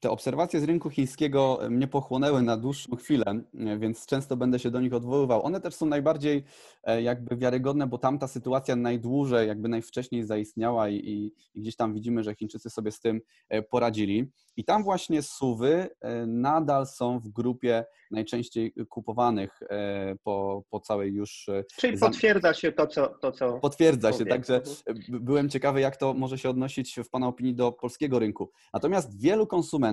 Te 0.01 0.11
obserwacje 0.11 0.59
z 0.59 0.63
rynku 0.63 0.89
chińskiego 0.89 1.59
mnie 1.69 1.87
pochłonęły 1.87 2.41
na 2.41 2.57
dłuższą 2.57 2.95
chwilę, 2.95 3.41
więc 3.79 4.05
często 4.05 4.37
będę 4.37 4.59
się 4.59 4.71
do 4.71 4.81
nich 4.81 4.93
odwoływał. 4.93 5.45
One 5.45 5.61
też 5.61 5.75
są 5.75 5.85
najbardziej 5.85 6.43
e, 6.83 7.01
jakby 7.01 7.37
wiarygodne, 7.37 7.87
bo 7.87 7.97
tam 7.97 8.19
ta 8.19 8.27
sytuacja 8.27 8.75
najdłużej, 8.75 9.47
jakby 9.47 9.69
najwcześniej 9.69 10.23
zaistniała 10.23 10.89
i, 10.89 10.95
i, 10.95 11.61
gdzieś 11.61 11.75
tam 11.75 11.93
widzimy, 11.93 12.23
że 12.23 12.35
Chińczycy 12.35 12.69
sobie 12.69 12.91
z 12.91 12.99
tym 12.99 13.21
e, 13.49 13.61
poradzili. 13.61 14.31
I 14.57 14.63
tam 14.63 14.83
właśnie 14.83 15.21
suwy 15.21 15.89
e, 16.01 16.25
nadal 16.25 16.87
są 16.87 17.19
w 17.19 17.29
grupie 17.29 17.85
najczęściej 18.11 18.73
kupowanych 18.89 19.59
po, 20.23 20.63
po 20.69 20.79
całej 20.79 21.13
już... 21.13 21.49
Czyli 21.79 21.97
potwierdza 21.97 22.53
się 22.53 22.71
to, 22.71 22.87
co... 22.87 23.07
To, 23.07 23.31
co 23.31 23.59
potwierdza 23.59 24.13
się, 24.13 24.25
także 24.25 24.61
byłem 25.09 25.49
ciekawy, 25.49 25.81
jak 25.81 25.97
to 25.97 26.13
może 26.13 26.37
się 26.37 26.49
odnosić 26.49 26.99
w 27.05 27.09
Pana 27.09 27.27
opinii 27.27 27.55
do 27.55 27.71
polskiego 27.71 28.19
rynku. 28.19 28.51
Natomiast 28.73 29.21
wielu 29.21 29.47
konsumentów 29.47 29.90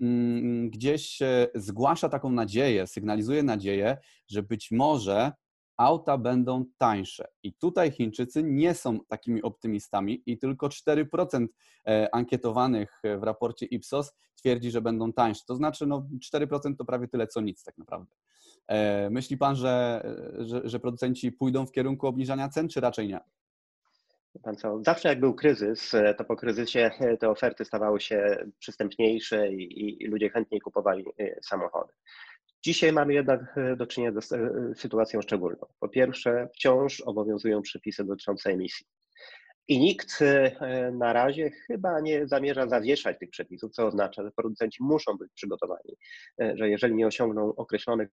mm, 0.00 0.70
gdzieś 0.70 1.18
zgłasza 1.54 2.08
taką 2.08 2.30
nadzieję, 2.30 2.86
sygnalizuje 2.86 3.42
nadzieję, 3.42 3.96
że 4.28 4.42
być 4.42 4.70
może 4.70 5.32
auta 5.76 6.18
będą 6.18 6.64
tańsze. 6.78 7.28
I 7.42 7.52
tutaj 7.54 7.90
Chińczycy 7.90 8.42
nie 8.42 8.74
są 8.74 8.98
takimi 9.08 9.42
optymistami 9.42 10.22
i 10.26 10.38
tylko 10.38 10.68
4% 10.68 11.46
e, 11.86 12.14
ankietowanych 12.14 13.02
w 13.18 13.22
raporcie 13.22 13.66
Ipsos 13.66 14.14
twierdzi, 14.36 14.70
że 14.70 14.80
będą 14.80 15.12
tańsze. 15.12 15.42
To 15.46 15.56
znaczy 15.56 15.86
no 15.86 16.08
4% 16.32 16.76
to 16.78 16.84
prawie 16.84 17.08
tyle 17.08 17.26
co 17.26 17.40
nic 17.40 17.64
tak 17.64 17.78
naprawdę. 17.78 18.14
E, 18.66 19.10
myśli 19.10 19.36
Pan, 19.36 19.56
że, 19.56 20.02
że, 20.38 20.60
że 20.64 20.80
producenci 20.80 21.32
pójdą 21.32 21.66
w 21.66 21.72
kierunku 21.72 22.06
obniżania 22.06 22.48
cen, 22.48 22.68
czy 22.68 22.80
raczej 22.80 23.08
nie? 23.08 23.20
Pan 24.42 24.56
co, 24.56 24.82
zawsze 24.82 25.08
jak 25.08 25.20
był 25.20 25.34
kryzys, 25.34 25.94
e, 25.94 26.14
to 26.14 26.24
po 26.24 26.36
kryzysie 26.36 26.90
e, 27.00 27.16
te 27.16 27.30
oferty 27.30 27.64
stawały 27.64 28.00
się 28.00 28.36
przystępniejsze 28.58 29.52
i, 29.52 30.02
i 30.02 30.06
ludzie 30.06 30.30
chętniej 30.30 30.60
kupowali 30.60 31.04
e, 31.18 31.36
samochody. 31.42 31.92
Dzisiaj 32.64 32.92
mamy 32.92 33.14
jednak 33.14 33.40
do 33.76 33.86
czynienia 33.86 34.20
z 34.20 34.28
sytuacją 34.78 35.22
szczególną. 35.22 35.66
Po 35.80 35.88
pierwsze, 35.88 36.48
wciąż 36.54 37.00
obowiązują 37.00 37.62
przepisy 37.62 38.04
dotyczące 38.04 38.50
emisji. 38.50 38.86
I 39.68 39.78
nikt 39.78 40.18
na 40.92 41.12
razie 41.12 41.50
chyba 41.50 42.00
nie 42.00 42.26
zamierza 42.26 42.68
zawieszać 42.68 43.18
tych 43.18 43.30
przepisów, 43.30 43.72
co 43.72 43.86
oznacza, 43.86 44.22
że 44.22 44.30
producenci 44.30 44.82
muszą 44.82 45.16
być 45.16 45.32
przygotowani, 45.34 45.96
że 46.54 46.68
jeżeli 46.68 46.94
nie 46.94 47.06
osiągną 47.06 47.54
określonych 47.54 48.08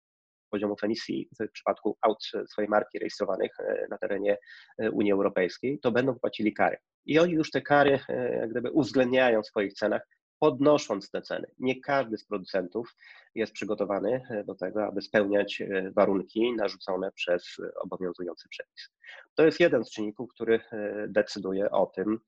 poziomów 0.51 0.85
emisji 0.85 1.29
w 1.41 1.53
przypadku 1.53 1.97
aut 2.01 2.25
swojej 2.47 2.69
marki 2.69 2.99
rejestrowanych 2.99 3.51
e, 3.61 3.87
na 3.91 3.99
terenie 3.99 4.37
e, 4.79 4.91
Unii 4.91 5.13
Europejskiej, 5.13 5.79
to 5.81 5.93
będą 5.93 6.15
płacili 6.15 6.55
kary. 6.55 6.77
I 7.07 7.19
oni 7.19 7.33
już 7.33 7.51
te 7.51 7.63
kary 7.63 8.01
e, 8.09 8.37
jak 8.37 8.51
gdyby 8.51 8.71
uwzględniają 8.71 9.43
w 9.43 9.47
swoich 9.47 9.73
cenach, 9.73 10.03
podnosząc 10.39 11.11
te 11.11 11.23
ceny. 11.23 11.47
Nie 11.59 11.81
każdy 11.81 12.19
z 12.19 12.27
producentów 12.27 12.95
jest 13.39 13.53
przygotowany 13.53 14.23
e, 14.31 14.45
do 14.45 14.55
tego, 14.55 14.87
aby 14.87 15.03
spełniać 15.03 15.61
e, 15.61 15.91
warunki 15.91 16.53
narzucone 16.57 17.13
przez 17.13 17.57
obowiązujący 17.81 18.49
przepis. 18.49 18.91
To 19.35 19.45
jest 19.45 19.61
jeden 19.61 19.85
z 19.85 19.91
czynników, 19.91 20.31
który 20.31 20.61
e, 20.73 21.07
decyduje 21.09 21.71
o 21.71 21.87
tym, 21.87 22.19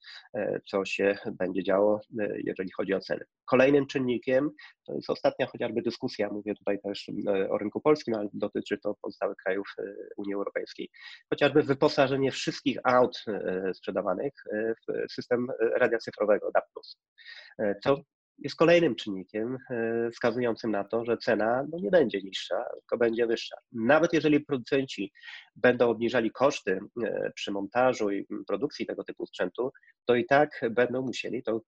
co 0.67 0.85
się 0.85 1.19
będzie 1.33 1.63
działo, 1.63 2.01
jeżeli 2.35 2.71
chodzi 2.71 2.95
o 2.95 3.01
ceny. 3.01 3.25
Kolejnym 3.45 3.87
czynnikiem 3.87 4.51
to 4.87 4.95
jest 4.95 5.11
ostatnia 5.11 5.47
chociażby 5.47 5.83
dyskusja, 5.83 6.29
mówię 6.31 6.55
tutaj 6.55 6.81
też 6.81 7.11
o 7.51 7.59
rynku 7.59 7.81
polskim, 7.81 8.15
ale 8.15 8.29
dotyczy 8.33 8.79
to 8.79 8.95
pozostałych 9.03 9.37
krajów 9.37 9.75
Unii 10.17 10.35
Europejskiej. 10.35 10.89
Chociażby 11.31 11.63
wyposażenie 11.63 12.31
wszystkich 12.31 12.79
aut 12.85 13.25
sprzedawanych 13.75 14.33
w 14.53 15.13
system 15.13 15.47
radia 15.77 15.99
cyfrowego 15.99 16.51
DAB+. 16.55 16.65
Co 17.83 17.97
jest 18.41 18.57
kolejnym 18.57 18.95
czynnikiem 18.95 19.59
e, 19.71 20.11
wskazującym 20.11 20.71
na 20.71 20.85
to, 20.85 21.05
że 21.05 21.17
cena 21.17 21.67
no, 21.73 21.79
nie 21.79 21.91
będzie 21.91 22.23
niższa, 22.23 22.65
tylko 22.81 22.99
będzie 22.99 23.27
wyższa. 23.27 23.57
Nawet 23.73 24.13
jeżeli 24.13 24.41
producenci 24.41 25.13
będą 25.57 25.89
obniżali 25.91 26.31
koszty 26.31 26.81
e, 27.05 27.31
przy 27.35 27.53
montażu 27.53 28.11
i 28.11 28.27
produkcji 28.47 28.87
tego 28.87 29.05
typu 29.05 29.27
sprzętu, 29.27 29.73
to 30.05 30.15
i 30.15 30.27
tak 30.27 30.61
będą 30.71 31.03
musieli 31.03 31.43
to, 31.43 31.61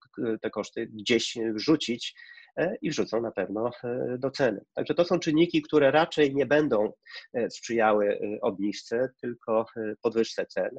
te 0.42 0.50
koszty 0.50 0.86
gdzieś 0.86 1.34
wrzucić 1.54 2.14
E, 2.14 2.41
i 2.82 2.90
wrzucą 2.90 3.20
na 3.20 3.30
pewno 3.30 3.70
e, 3.84 4.18
do 4.18 4.30
ceny. 4.30 4.64
Także 4.74 4.94
to 4.94 5.04
są 5.04 5.18
czynniki, 5.18 5.62
które 5.62 5.90
raczej 5.90 6.34
nie 6.34 6.46
będą 6.46 6.92
e, 7.34 7.50
sprzyjały 7.50 8.18
obniżce, 8.42 9.08
tylko 9.20 9.66
podwyżce 10.02 10.46
cen. 10.46 10.70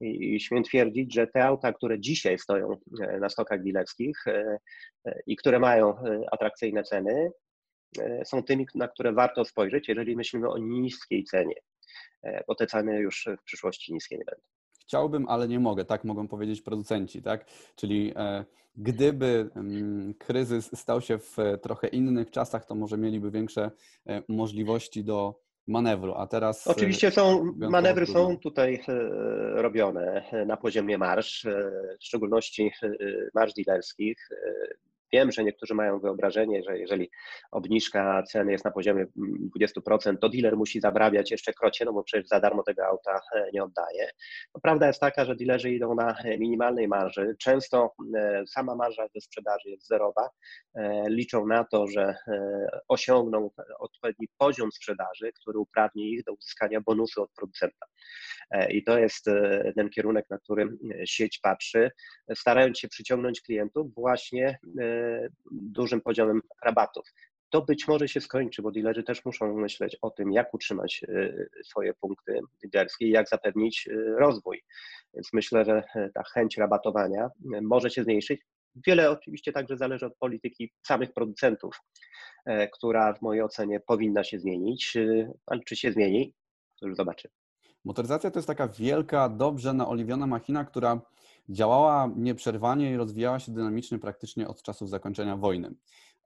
I 0.00 0.40
śmiem 0.40 0.62
twierdzić, 0.62 1.14
że 1.14 1.26
te 1.26 1.44
auta, 1.44 1.72
które 1.72 2.00
dzisiaj 2.00 2.38
stoją 2.38 2.76
na 3.20 3.28
stokach 3.28 3.62
dealerskich 3.62 4.24
i 5.26 5.36
które 5.36 5.58
mają 5.58 5.94
atrakcyjne 6.32 6.82
ceny, 6.82 7.30
są 8.24 8.42
tymi, 8.42 8.66
na 8.74 8.88
które 8.88 9.12
warto 9.12 9.44
spojrzeć, 9.44 9.88
jeżeli 9.88 10.16
myślimy 10.16 10.48
o 10.48 10.58
niskiej 10.58 11.24
cenie, 11.24 11.54
bo 12.48 12.54
te 12.54 12.66
ceny 12.66 13.00
już 13.00 13.28
w 13.40 13.44
przyszłości 13.44 13.92
niskie 13.92 14.18
nie 14.18 14.24
będą. 14.24 14.42
Chciałbym, 14.86 15.28
ale 15.28 15.48
nie 15.48 15.60
mogę, 15.60 15.84
tak 15.84 16.04
mogą 16.04 16.28
powiedzieć 16.28 16.62
producenci, 16.62 17.22
tak? 17.22 17.46
Czyli 17.76 18.14
Gdyby 18.76 19.50
kryzys 20.18 20.70
stał 20.78 21.00
się 21.00 21.18
w 21.18 21.36
trochę 21.62 21.88
innych 21.88 22.30
czasach, 22.30 22.64
to 22.64 22.74
może 22.74 22.98
mieliby 22.98 23.30
większe 23.30 23.70
e, 24.06 24.22
możliwości 24.28 25.04
do 25.04 25.40
manewru, 25.66 26.14
a 26.14 26.26
teraz... 26.26 26.66
E, 26.66 26.70
Oczywiście 26.70 27.10
są, 27.10 27.52
manewry 27.56 28.06
są 28.06 28.38
tutaj 28.38 28.82
e, 28.88 28.92
robione 29.62 30.24
na 30.46 30.56
poziomie 30.56 30.98
marsz, 30.98 31.46
w 32.00 32.04
szczególności 32.04 32.70
marsz 33.34 33.52
dealerskich. 33.54 34.28
Wiem, 35.12 35.32
że 35.32 35.44
niektórzy 35.44 35.74
mają 35.74 36.00
wyobrażenie, 36.00 36.62
że 36.62 36.78
jeżeli 36.78 37.10
obniżka 37.50 38.22
ceny 38.22 38.52
jest 38.52 38.64
na 38.64 38.70
poziomie 38.70 39.06
20%, 39.58 40.18
to 40.20 40.28
dealer 40.28 40.56
musi 40.56 40.80
zabrabiać 40.80 41.30
jeszcze 41.30 41.52
krocie, 41.52 41.84
no 41.84 41.92
bo 41.92 42.02
przecież 42.02 42.28
za 42.28 42.40
darmo 42.40 42.62
tego 42.62 42.86
auta 42.86 43.20
e, 43.34 43.50
nie 43.52 43.64
oddaje. 43.64 44.10
No, 44.54 44.60
prawda 44.60 44.86
jest 44.86 45.00
taka, 45.00 45.24
że 45.24 45.36
dealerzy 45.36 45.70
idą 45.70 45.94
na 45.94 46.16
minimalnej 46.38 46.88
marży. 46.88 47.36
Często 47.38 47.94
e, 48.16 48.42
sama 48.46 48.74
marża 48.74 49.06
ze 49.14 49.20
sprzedaży 49.20 49.70
jest 49.70 49.86
zerowa. 49.86 50.30
E, 50.74 51.04
liczą 51.10 51.46
na 51.46 51.64
to, 51.64 51.86
że 51.86 52.14
osiągną 52.88 53.50
odpowiedni 53.78 54.28
poziom 54.38 54.72
sprzedaży, 54.72 55.32
który 55.40 55.58
uprawni 55.58 56.12
ich 56.12 56.24
do 56.24 56.32
uzyskania 56.32 56.80
bonusu 56.80 57.22
od 57.22 57.30
producenta. 57.32 57.86
I 58.70 58.84
to 58.84 58.98
jest 58.98 59.24
ten 59.76 59.90
kierunek, 59.90 60.26
na 60.30 60.38
którym 60.38 60.78
sieć 61.04 61.38
patrzy, 61.38 61.90
starając 62.34 62.78
się 62.78 62.88
przyciągnąć 62.88 63.40
klientów 63.40 63.94
właśnie 63.94 64.58
dużym 65.50 66.00
poziomem 66.00 66.40
rabatów. 66.62 67.04
To 67.52 67.62
być 67.62 67.88
może 67.88 68.08
się 68.08 68.20
skończy, 68.20 68.62
bo 68.62 68.70
dealerzy 68.70 69.02
też 69.02 69.24
muszą 69.24 69.54
myśleć 69.54 69.96
o 70.02 70.10
tym, 70.10 70.32
jak 70.32 70.54
utrzymać 70.54 71.04
e, 71.08 71.32
swoje 71.64 71.94
punkty 71.94 72.40
liderskie 72.62 73.06
i 73.06 73.10
jak 73.10 73.28
zapewnić 73.28 73.88
e, 73.88 73.92
rozwój. 73.94 74.62
Więc 75.14 75.32
myślę, 75.32 75.64
że 75.64 75.82
e, 75.94 76.10
ta 76.14 76.22
chęć 76.22 76.56
rabatowania 76.56 77.30
może 77.62 77.90
się 77.90 78.04
zmniejszyć. 78.04 78.40
Wiele 78.86 79.10
oczywiście 79.10 79.52
także 79.52 79.76
zależy 79.76 80.06
od 80.06 80.16
polityki 80.16 80.72
samych 80.86 81.12
producentów, 81.12 81.80
która 82.72 83.14
w 83.14 83.22
mojej 83.22 83.42
ocenie 83.42 83.80
powinna 83.80 84.24
się 84.24 84.38
zmienić. 84.38 84.94
Ale 85.46 85.60
czy 85.60 85.76
się 85.76 85.92
zmieni, 85.92 86.34
to 86.80 86.86
już 86.86 86.96
zobaczymy. 86.96 87.41
Motoryzacja 87.84 88.30
to 88.30 88.38
jest 88.38 88.46
taka 88.46 88.68
wielka, 88.68 89.28
dobrze 89.28 89.74
naoliwiona 89.74 90.26
machina, 90.26 90.64
która 90.64 91.00
działała 91.48 92.10
nieprzerwanie 92.16 92.90
i 92.90 92.96
rozwijała 92.96 93.38
się 93.38 93.52
dynamicznie 93.52 93.98
praktycznie 93.98 94.48
od 94.48 94.62
czasów 94.62 94.90
zakończenia 94.90 95.36
wojny. 95.36 95.74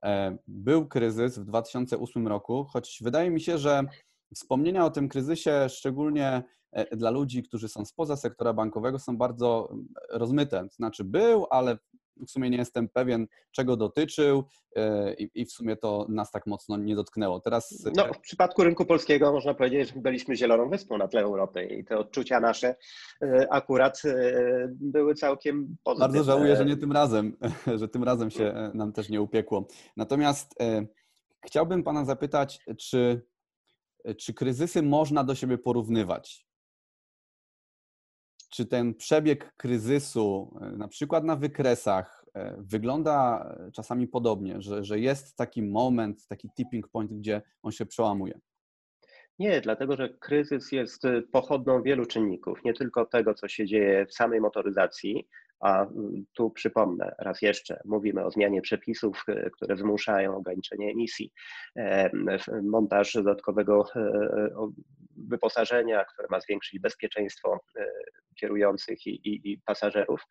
E, 0.05 0.37
był 0.47 0.87
kryzys 0.87 1.39
w 1.39 1.43
2008 1.43 2.27
roku, 2.27 2.63
choć 2.63 2.99
wydaje 3.03 3.29
mi 3.29 3.41
się, 3.41 3.57
że 3.57 3.83
wspomnienia 4.35 4.85
o 4.85 4.91
tym 4.91 5.09
kryzysie, 5.09 5.69
szczególnie 5.69 6.43
e, 6.71 6.95
dla 6.95 7.09
ludzi, 7.09 7.43
którzy 7.43 7.69
są 7.69 7.85
spoza 7.85 8.15
sektora 8.15 8.53
bankowego, 8.53 8.99
są 8.99 9.17
bardzo 9.17 9.75
rozmyte. 10.09 10.63
To 10.63 10.75
znaczy 10.75 11.03
był, 11.03 11.47
ale 11.49 11.77
w 12.27 12.31
sumie 12.31 12.49
nie 12.49 12.57
jestem 12.57 12.89
pewien, 12.89 13.27
czego 13.51 13.77
dotyczył 13.77 14.43
e, 14.75 15.13
i, 15.13 15.45
w 15.45 15.51
sumie 15.51 15.75
to 15.75 16.05
nas 16.09 16.31
tak 16.31 16.47
mocno 16.47 16.77
nie 16.77 16.95
dotknęło. 16.95 17.39
Teraz... 17.39 17.89
No, 17.95 18.13
w 18.13 18.19
przypadku 18.19 18.63
rynku 18.63 18.85
polskiego 18.85 19.31
można 19.31 19.53
powiedzieć, 19.53 19.93
że 19.93 20.01
byliśmy 20.01 20.35
zieloną 20.35 20.69
wyspą 20.69 20.97
na 20.97 21.07
tle 21.07 21.21
Europy 21.21 21.65
i 21.65 21.85
te 21.85 21.97
odczucia 21.97 22.39
nasze 22.39 22.75
e, 23.21 23.47
akurat 23.49 24.01
e, 24.05 24.67
były 24.71 25.15
całkiem 25.15 25.77
pozytywne. 25.83 26.13
Bardzo 26.13 26.31
żałuję, 26.31 26.55
że 26.55 26.65
nie 26.65 26.77
tym 26.77 26.91
razem, 26.91 27.37
że 27.79 27.87
tym 27.87 28.03
razem 28.03 28.31
się 28.31 28.71
nam 28.73 28.93
też 28.93 29.09
nie 29.09 29.21
upiekło. 29.21 29.67
Natomiast 29.97 30.55
chciałbym 31.45 31.83
Pana 31.83 32.05
zapytać, 32.05 32.59
czy, 32.77 33.21
czy 34.17 34.33
kryzysy 34.33 34.81
można 34.81 35.23
do 35.23 35.35
siebie 35.35 35.57
porównywać? 35.57 36.46
Czy 38.49 38.65
ten 38.65 38.93
przebieg 38.95 39.53
kryzysu, 39.57 40.57
e, 40.61 40.71
na 40.71 40.87
przykład 40.87 41.23
na 41.23 41.35
wykresach, 41.35 42.25
e, 42.33 42.55
wygląda 42.59 43.45
e, 43.67 43.71
czasami 43.71 44.07
podobnie, 44.07 44.61
że, 44.61 44.83
że 44.83 44.99
jest 44.99 45.37
taki 45.37 45.63
moment, 45.63 46.27
taki 46.27 46.49
tipping 46.57 46.87
point, 46.87 47.13
gdzie 47.13 47.41
on 47.63 47.71
się 47.71 47.85
przełamuje? 47.85 48.39
Nie, 49.39 49.61
dlatego 49.61 49.95
że 49.95 50.09
kryzys 50.09 50.71
jest 50.71 51.03
pochodną 51.31 51.83
wielu 51.83 52.05
czynników, 52.05 52.63
nie 52.63 52.73
tylko 52.73 53.05
tego, 53.05 53.33
co 53.33 53.47
się 53.47 53.65
dzieje 53.65 54.05
w 54.05 54.13
samej 54.13 54.41
motoryzacji, 54.41 55.27
A 55.59 55.81
mm, 55.81 56.25
tu 56.33 56.49
przypomnę 56.49 57.15
raz 57.19 57.41
jeszcze, 57.41 57.81
mówimy 57.85 58.25
o 58.25 58.31
zmianie 58.31 58.61
przepisów, 58.61 59.23
e, 59.27 59.49
które 59.49 59.75
wymuszają 59.75 60.35
ograniczenie 60.35 60.91
emisji, 60.91 61.31
e, 61.75 62.09
montaż 62.63 63.13
dodatkowego 63.13 63.85
e, 63.95 64.49
wyposażenia, 65.29 66.05
które 66.05 66.27
ma 66.31 66.39
zwiększyć 66.39 66.79
bezpieczeństwo 66.79 67.59
kierujących 68.35 69.07
i, 69.07 69.09
i, 69.09 69.51
i, 69.51 69.61
pasażerów, 69.65 70.21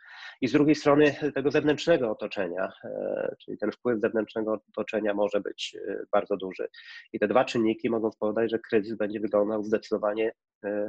i 0.40 0.48
z 0.48 0.52
drugiej 0.52 0.74
strony 0.74 1.16
tego 1.34 1.50
zewnętrznego 1.50 2.10
otoczenia, 2.10 2.72
czyli 3.44 3.58
ten 3.58 3.72
wpływ 3.72 4.00
zewnętrznego 4.00 4.58
otoczenia 4.68 5.14
może 5.14 5.40
być 5.40 5.76
bardzo 6.12 6.36
duży. 6.36 6.68
I 7.12 7.18
te 7.18 7.28
dwa 7.28 7.44
czynniki 7.44 7.90
mogą 7.90 8.10
spowodować, 8.10 8.50
że 8.50 8.58
kryzys 8.58 8.96
będzie 8.96 9.20
wyglądał 9.20 9.64
zdecydowanie 9.64 10.32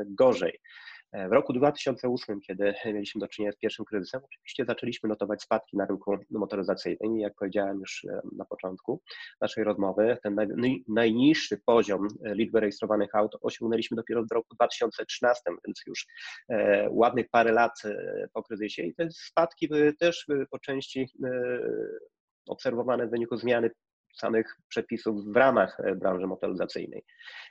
gorzej. 0.05 0.59
W 1.29 1.31
roku 1.31 1.53
2008, 1.53 2.41
kiedy 2.41 2.73
mieliśmy 2.85 3.19
do 3.19 3.27
czynienia 3.27 3.51
z 3.51 3.57
pierwszym 3.57 3.85
kryzysem, 3.85 4.21
oczywiście 4.23 4.65
zaczęliśmy 4.65 5.09
notować 5.09 5.41
spadki 5.41 5.77
na 5.77 5.85
rynku 5.85 6.17
motoryzacyjnym 6.31 7.17
i 7.17 7.21
jak 7.21 7.33
powiedziałem 7.35 7.79
już 7.79 8.05
e, 8.05 8.21
na 8.37 8.45
początku 8.45 9.01
naszej 9.41 9.63
rozmowy, 9.63 10.17
ten 10.23 10.35
najniższy 10.87 11.57
poziom 11.65 12.07
e, 12.25 12.35
liczby 12.35 12.59
rejestrowanych 12.59 13.15
aut 13.15 13.35
osiągnęliśmy 13.41 13.95
dopiero 13.95 14.23
w 14.23 14.31
roku 14.31 14.55
2013, 14.55 15.41
więc 15.67 15.81
już 15.87 16.07
e, 16.49 16.87
ładnych 16.89 17.29
parę 17.29 17.51
lat 17.51 17.81
po 18.33 18.43
kryzysie 18.43 18.83
i 18.83 18.95
te 18.95 19.07
spadki 19.11 19.67
były 19.67 19.93
też 19.93 20.25
po 20.51 20.59
części 20.59 21.09
obserwowane 22.47 23.07
w 23.07 23.09
wyniku 23.09 23.37
zmiany 23.37 23.69
samych 24.17 24.55
przepisów 24.67 25.25
w 25.25 25.35
ramach 25.35 25.79
e, 25.79 25.95
branży 25.95 26.27
motoryzacyjnej. 26.27 27.03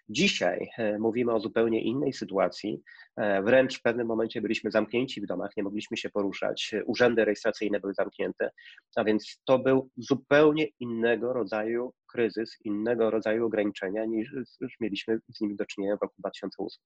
Dzisiaj 0.08 0.68
e, 0.78 0.98
mówimy 0.98 1.32
o 1.32 1.40
zupełnie 1.40 1.82
innej 1.82 2.12
sytuacji. 2.12 2.82
E, 3.16 3.42
wręcz 3.42 3.78
w 3.78 3.82
pewnym 3.82 4.06
momencie 4.06 4.40
byliśmy 4.40 4.70
zamknięci 4.70 5.20
w 5.20 5.26
domach, 5.26 5.50
nie 5.56 5.62
mogliśmy 5.62 5.96
się 5.96 6.10
poruszać, 6.10 6.74
urzędy 6.86 7.24
rejestracyjne 7.24 7.80
były 7.80 7.94
zamknięte, 7.94 8.50
a 8.96 9.04
więc 9.04 9.40
to 9.44 9.58
był 9.58 9.90
zupełnie 9.96 10.66
innego 10.80 11.32
rodzaju 11.32 11.92
kryzys, 12.12 12.56
innego 12.64 13.10
rodzaju 13.10 13.46
ograniczenia 13.46 14.04
niż 14.04 14.34
mieliśmy 14.80 15.18
z 15.34 15.40
nimi 15.40 15.56
do 15.56 15.66
czynienia 15.66 15.96
w 15.96 16.02
roku 16.02 16.14
2008. 16.18 16.82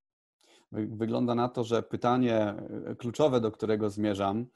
Wygląda 0.72 1.34
na 1.34 1.48
to, 1.48 1.64
że 1.64 1.82
pytanie 1.82 2.54
kluczowe, 2.98 3.40
do 3.40 3.52
którego 3.52 3.90
zmierzam, 3.90 4.46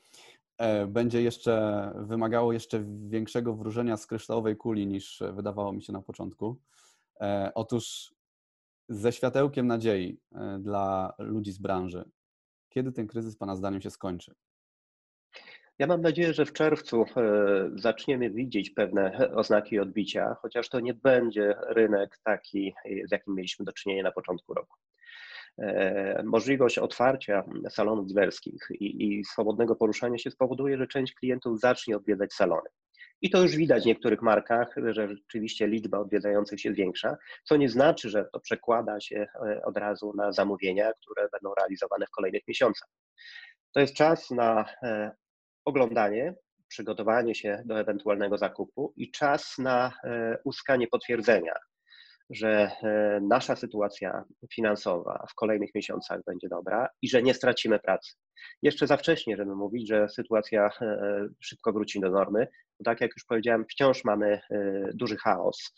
będzie 0.87 1.23
jeszcze 1.23 1.93
wymagało 1.97 2.53
jeszcze 2.53 2.85
większego 3.09 3.55
wróżenia 3.55 3.97
z 3.97 4.07
kryształowej 4.07 4.57
kuli 4.57 4.87
niż 4.87 5.23
wydawało 5.33 5.73
mi 5.73 5.83
się 5.83 5.93
na 5.93 6.03
początku. 6.03 6.61
E, 7.21 7.53
otóż 7.55 8.15
ze 8.89 9.13
światełkiem 9.13 9.67
nadziei 9.67 10.21
e, 10.35 10.59
dla 10.59 11.15
ludzi 11.19 11.53
z 11.53 11.59
branży, 11.59 12.05
kiedy 12.69 12.93
ten 12.93 13.07
kryzys 13.07 13.37
Pana 13.37 13.57
zdaniem 13.57 13.81
się 13.81 13.91
skończy? 13.91 14.35
Ja 15.79 15.87
mam 15.87 16.01
nadzieję, 16.01 16.35
że 16.35 16.47
w 16.47 16.53
czerwcu 16.53 17.05
zaczniemy 17.75 18.31
widzieć 18.31 18.71
pewne 18.71 19.31
oznaki 19.35 19.79
odbicia, 19.79 20.37
chociaż 20.43 20.69
to 20.69 20.81
nie 20.81 20.95
będzie 20.95 21.55
rynek 21.69 22.19
taki, 22.25 22.75
z 23.09 23.11
jakim 23.13 23.35
mieliśmy 23.35 23.65
do 23.65 23.73
czynienia 23.73 24.03
na 24.03 24.13
początku 24.13 24.55
roku. 24.55 24.77
E, 25.59 26.23
możliwość 26.25 26.79
otwarcia 26.79 27.45
salonów 27.71 28.07
dilerskich 28.07 28.61
i, 28.71 29.19
i 29.19 29.25
swobodnego 29.25 29.77
poruszania 29.77 30.19
się 30.19 30.31
spowoduje, 30.31 30.79
że 30.79 30.87
część 30.87 31.15
klientów 31.15 31.61
zacznie 31.61 31.97
odwiedzać 31.97 32.33
salony. 32.33 32.69
I 33.23 33.31
to 33.31 33.43
już 33.43 33.57
widać 33.57 33.83
w 33.83 33.87
niektórych 33.87 34.23
markach, 34.23 34.75
że 34.91 35.09
rzeczywiście 35.09 35.67
liczba 35.67 35.99
odwiedzających 35.99 36.61
się 36.61 36.73
zwiększa, 36.73 37.17
co 37.45 37.57
nie 37.57 37.69
znaczy, 37.69 38.11
że 38.11 38.25
to 38.33 38.41
przekłada 38.41 39.01
się 39.01 39.27
e, 39.47 39.63
od 39.65 39.77
razu 39.77 40.13
na 40.17 40.33
zamówienia, 40.33 40.93
które 40.93 41.29
będą 41.33 41.55
realizowane 41.55 42.07
w 42.07 42.11
kolejnych 42.11 42.43
miesiącach. 42.49 42.89
To 43.75 43.81
jest 43.81 43.95
czas 43.95 44.31
na 44.31 44.65
e, 44.83 45.11
oglądanie, 45.65 46.35
przygotowanie 46.69 47.35
się 47.35 47.63
do 47.65 47.81
ewentualnego 47.81 48.39
zakupu 48.39 48.93
i 48.97 49.11
czas 49.11 49.59
na 49.59 49.93
uzyskanie 50.45 50.89
potwierdzenia 50.89 51.55
że 52.31 52.71
e, 52.83 53.21
nasza 53.23 53.57
sytuacja 53.57 54.25
finansowa 54.55 55.27
w 55.31 55.35
kolejnych 55.35 55.71
miesiącach 55.75 56.21
będzie 56.27 56.49
dobra 56.49 56.89
i 57.03 57.09
że 57.09 57.23
nie 57.23 57.35
stracimy 57.35 57.79
pracy. 57.79 58.13
Jeszcze 58.63 58.87
za 58.87 58.97
wcześnie, 58.97 59.37
żeby 59.37 59.57
mówić, 59.57 59.89
że 59.89 60.09
sytuacja 60.09 60.71
e, 60.81 61.27
szybko 61.41 61.73
wróci 61.73 62.01
do 62.01 62.11
normy, 62.11 62.47
bo 62.81 62.85
tak 62.85 63.01
jak 63.01 63.11
już 63.17 63.25
powiedziałem, 63.25 63.65
wciąż 63.71 64.05
mamy 64.05 64.41
e, 64.51 64.91
duży 64.95 65.17
chaos, 65.17 65.75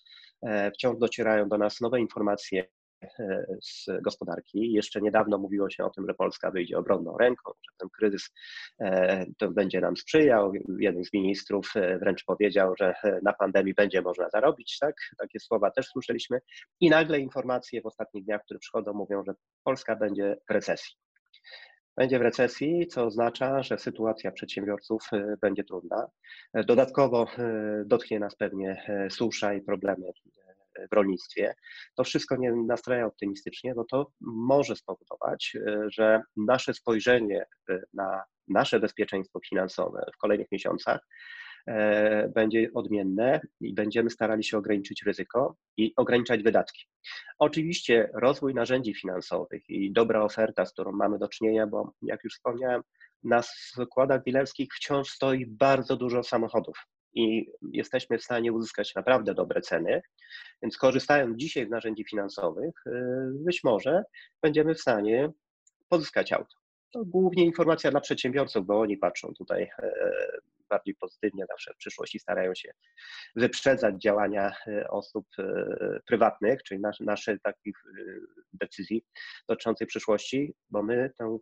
wciąż 0.74 0.98
docierają 0.98 1.48
do 1.48 1.58
nas 1.58 1.80
nowe 1.80 2.00
informacje 2.00 2.64
z 3.62 3.86
gospodarki. 4.02 4.72
Jeszcze 4.72 5.00
niedawno 5.00 5.38
mówiło 5.38 5.70
się 5.70 5.84
o 5.84 5.90
tym, 5.90 6.06
że 6.08 6.14
Polska 6.14 6.50
wyjdzie 6.50 6.78
obronną 6.78 7.18
ręką, 7.18 7.52
że 7.62 7.76
ten 7.78 7.88
kryzys 7.88 8.30
e, 8.80 9.26
to 9.38 9.50
będzie 9.50 9.80
nam 9.80 9.96
sprzyjał. 9.96 10.52
Jeden 10.78 11.04
z 11.04 11.12
ministrów 11.12 11.72
e, 11.76 11.98
wręcz 11.98 12.24
powiedział, 12.24 12.74
że 12.78 12.94
e, 13.04 13.20
na 13.22 13.32
pandemii 13.32 13.74
będzie 13.74 14.02
można 14.02 14.28
zarobić. 14.28 14.78
Tak? 14.78 14.94
Takie 15.18 15.40
słowa 15.40 15.70
też 15.70 15.86
słyszeliśmy. 15.86 16.38
I 16.80 16.90
nagle 16.90 17.20
informacje 17.20 17.82
w 17.82 17.86
ostatnich 17.86 18.24
dniach, 18.24 18.42
które 18.44 18.60
przychodzą, 18.60 18.92
mówią, 18.92 19.24
że 19.26 19.34
Polska 19.64 19.96
będzie 19.96 20.36
w 20.48 20.52
recesji. 20.52 20.96
Będzie 21.96 22.18
w 22.18 22.22
recesji, 22.22 22.86
co 22.86 23.04
oznacza, 23.04 23.62
że 23.62 23.78
sytuacja 23.78 24.32
przedsiębiorców 24.32 25.02
będzie 25.40 25.64
trudna. 25.64 26.06
Dodatkowo 26.54 27.26
dotknie 27.86 28.20
nas 28.20 28.36
pewnie 28.36 28.82
susza 29.10 29.54
i 29.54 29.60
problemy 29.60 30.12
w 30.90 30.94
rolnictwie, 30.94 31.54
to 31.96 32.04
wszystko 32.04 32.36
nie 32.36 32.52
nastraja 32.52 33.06
optymistycznie, 33.06 33.74
bo 33.74 33.84
to 33.84 34.10
może 34.20 34.76
spowodować, 34.76 35.56
e, 35.56 35.86
że 35.90 36.22
nasze 36.36 36.74
spojrzenie 36.74 37.46
e, 37.70 37.82
na 37.94 38.22
nasze 38.48 38.80
bezpieczeństwo 38.80 39.40
finansowe 39.48 40.06
w 40.14 40.18
kolejnych 40.18 40.52
miesiącach 40.52 41.00
e, 41.66 42.28
będzie 42.28 42.68
odmienne 42.74 43.40
i 43.60 43.74
będziemy 43.74 44.10
starali 44.10 44.44
się 44.44 44.58
ograniczyć 44.58 45.02
ryzyko 45.02 45.56
i 45.76 45.92
ograniczać 45.96 46.42
wydatki. 46.42 46.86
Oczywiście 47.38 48.10
rozwój 48.14 48.54
narzędzi 48.54 48.94
finansowych 48.94 49.62
i 49.68 49.92
dobra 49.92 50.22
oferta, 50.24 50.66
z 50.66 50.72
którą 50.72 50.92
mamy 50.92 51.18
do 51.18 51.28
czynienia, 51.28 51.66
bo 51.66 51.92
jak 52.02 52.24
już 52.24 52.34
wspomniałem, 52.34 52.82
na 53.24 53.42
składach 53.42 54.22
dealerskich 54.24 54.68
wciąż 54.74 55.08
stoi 55.08 55.46
bardzo 55.46 55.96
dużo 55.96 56.22
samochodów 56.22 56.86
i 57.16 57.50
jesteśmy 57.72 58.18
w 58.18 58.24
stanie 58.24 58.52
uzyskać 58.52 58.94
naprawdę 58.94 59.34
dobre 59.34 59.60
ceny. 59.60 60.02
Więc 60.62 60.76
korzystając 60.76 61.38
dzisiaj 61.38 61.66
z 61.66 61.70
narzędzi 61.70 62.04
finansowych, 62.04 62.74
y, 62.86 62.90
być 63.34 63.64
może 63.64 64.02
będziemy 64.42 64.74
w 64.74 64.80
stanie 64.80 65.30
pozyskać 65.88 66.32
auto. 66.32 66.65
To 66.92 67.04
głównie 67.04 67.44
informacja 67.44 67.90
dla 67.90 68.00
przedsiębiorców, 68.00 68.66
bo 68.66 68.80
oni 68.80 68.96
patrzą 68.96 69.34
tutaj 69.38 69.62
e, 69.62 69.92
bardziej 70.68 70.94
pozytywnie 70.94 71.44
zawsze 71.48 71.74
w 71.74 71.76
przyszłości, 71.76 72.18
starają 72.18 72.54
się 72.54 72.70
wyprzedzać 73.36 74.02
działania 74.02 74.52
e, 74.66 74.88
osób 74.88 75.26
e, 75.38 76.00
prywatnych, 76.06 76.62
czyli 76.62 76.80
nasze, 76.80 77.04
nasze 77.04 77.38
takich 77.38 77.76
decyzji 78.52 79.04
dotyczących 79.48 79.88
przyszłości, 79.88 80.54
bo 80.70 80.82
my 80.82 81.10
tę 81.18 81.38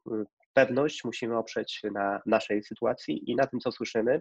pewność 0.52 1.04
musimy 1.04 1.38
oprzeć 1.38 1.82
na 1.92 2.22
naszej 2.26 2.62
sytuacji 2.62 3.30
i 3.30 3.36
na 3.36 3.46
tym, 3.46 3.60
co 3.60 3.72
słyszymy 3.72 4.20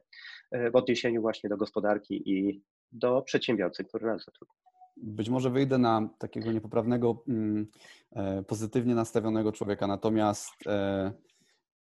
w 0.51 0.75
odniesieniu 0.75 1.21
właśnie 1.21 1.49
do 1.49 1.57
gospodarki 1.57 2.29
i 2.29 2.63
do 2.91 3.21
przedsiębiorcy, 3.21 3.83
który 3.83 4.05
nas 4.05 4.25
zatrudnia. 4.25 4.72
Być 4.97 5.29
może 5.29 5.49
wyjdę 5.49 5.77
na 5.77 6.09
takiego 6.17 6.51
niepoprawnego, 6.51 7.23
mm, 7.27 7.67
e, 8.11 8.43
pozytywnie 8.43 8.95
nastawionego 8.95 9.51
człowieka, 9.51 9.87
natomiast 9.87 10.53
e, 10.67 11.11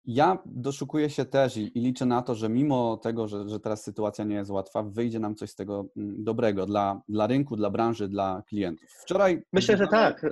ja 0.05 0.37
doszukuję 0.45 1.09
się 1.09 1.25
też 1.25 1.57
i, 1.57 1.77
i, 1.77 1.81
liczę 1.81 2.05
na 2.05 2.21
to, 2.21 2.35
że 2.35 2.49
mimo 2.49 2.97
tego, 2.97 3.27
że, 3.27 3.49
że 3.49 3.59
teraz 3.59 3.83
sytuacja 3.83 4.25
nie 4.25 4.35
jest 4.35 4.51
łatwa, 4.51 4.83
wyjdzie 4.83 5.19
nam 5.19 5.35
coś 5.35 5.49
z 5.49 5.55
tego 5.55 5.85
mm, 5.97 6.23
dobrego 6.23 6.65
dla, 6.65 7.01
dla 7.09 7.27
rynku, 7.27 7.55
dla 7.55 7.69
branży, 7.69 8.07
dla 8.07 8.43
klientów. 8.47 8.89
Wczoraj. 8.89 9.41
Myślę, 9.53 9.77
że 9.77 9.87
tak. 9.87 10.25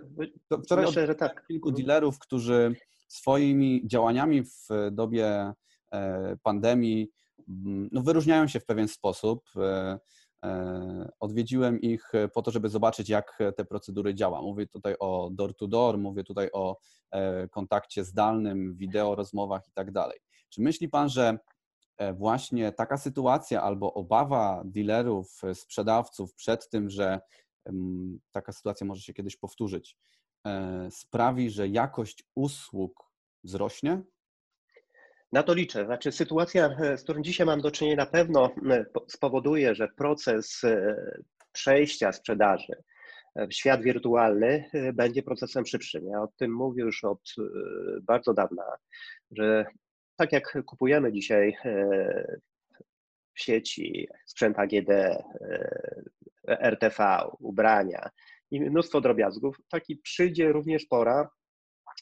Wczoraj 0.64 0.86
Myślę, 0.86 1.08
że 1.08 1.16
tak. 1.16 1.48
kilku 1.48 1.72
dealerów, 1.72 2.20
którzy 2.20 2.76
swoimi 3.08 3.82
działaniami 3.88 4.44
w 4.44 4.68
dobie 4.92 5.54
e, 5.92 6.38
pandemii 6.44 7.12
mm, 7.50 7.90
no, 7.92 8.02
wyróżniają 8.02 8.48
się 8.48 8.60
w 8.60 8.66
pewien 8.66 8.88
sposób. 8.88 9.50
E, 10.44 11.12
odwiedziłem 11.20 11.82
ich 11.82 12.12
po 12.34 12.42
to, 12.42 12.52
żeby 12.52 12.70
zobaczyć, 12.70 13.10
jak 13.10 13.40
te 13.58 13.66
procedury 13.66 14.16
działa. 14.16 14.42
Mówię 14.42 14.68
tutaj 14.68 14.96
o 15.00 15.30
door-to-door, 15.32 15.98
mówię 15.98 16.24
tutaj 16.24 16.50
o 16.54 16.78
e, 17.12 17.48
kontakcie 17.48 18.04
zdalnym, 18.04 18.76
wideo, 18.76 19.16
rozmowach 19.16 19.68
i 19.68 19.72
tak 19.72 19.92
dalej. 19.92 20.20
Czy 20.50 20.62
myśli 20.62 20.90
Pan, 20.90 21.10
że 21.10 21.38
e, 21.98 22.14
właśnie 22.14 22.72
taka 22.72 22.98
sytuacja 22.98 23.62
albo 23.62 23.94
obawa 23.94 24.62
dealerów, 24.66 25.42
sprzedawców 25.54 26.34
przed 26.34 26.70
tym, 26.70 26.90
że 26.90 27.20
taka 28.32 28.52
sytuacja 28.52 28.88
może 28.88 29.02
się 29.02 29.14
kiedyś 29.14 29.38
powtórzyć, 29.38 29.98
sprawi, 30.90 31.50
że 31.50 31.68
jakość 31.68 32.24
usług 32.36 33.12
wzrośnie? 33.44 34.04
Na 35.34 35.44
to 35.44 35.54
liczę. 35.54 35.86
Znaczy, 35.86 36.12
sytuacja, 36.12 36.66
e, 36.66 36.98
z 36.98 37.04
którą 37.04 37.22
dzisiaj 37.22 37.46
mam 37.46 37.62
do 37.62 37.72
czynienia, 37.72 37.98
na 37.98 38.06
pewno 38.06 38.52
e, 38.70 38.86
spowoduje, 39.08 39.76
że 39.76 39.88
proces 39.88 40.64
e, 40.64 40.96
przejścia 41.52 42.12
sprzedaży 42.12 42.74
w 43.36 43.54
świat 43.54 43.82
wirtualny 43.82 44.70
będzie 44.94 45.24
procesem 45.24 45.66
szybszym. 45.66 46.08
Ja 46.08 46.22
o 46.22 46.28
tym 46.28 46.52
mówię 46.56 46.84
już 46.84 47.04
od 47.04 47.36
bardzo 48.02 48.34
dawna, 48.34 48.64
że 49.32 49.66
tak 50.16 50.32
jak 50.32 50.58
kupujemy 50.66 51.12
dzisiaj 51.12 51.58
w 53.34 53.42
sieci 53.42 54.08
sprzęt 54.26 54.60
AGD, 54.60 54.90
RTV, 56.48 57.20
ubrania 57.40 58.10
i 58.52 58.62
mnóstwo 58.62 59.02
drobiazgów, 59.02 59.58
taki 59.70 59.98
przyjdzie 59.98 60.52
również 60.52 60.86
pora 60.86 61.30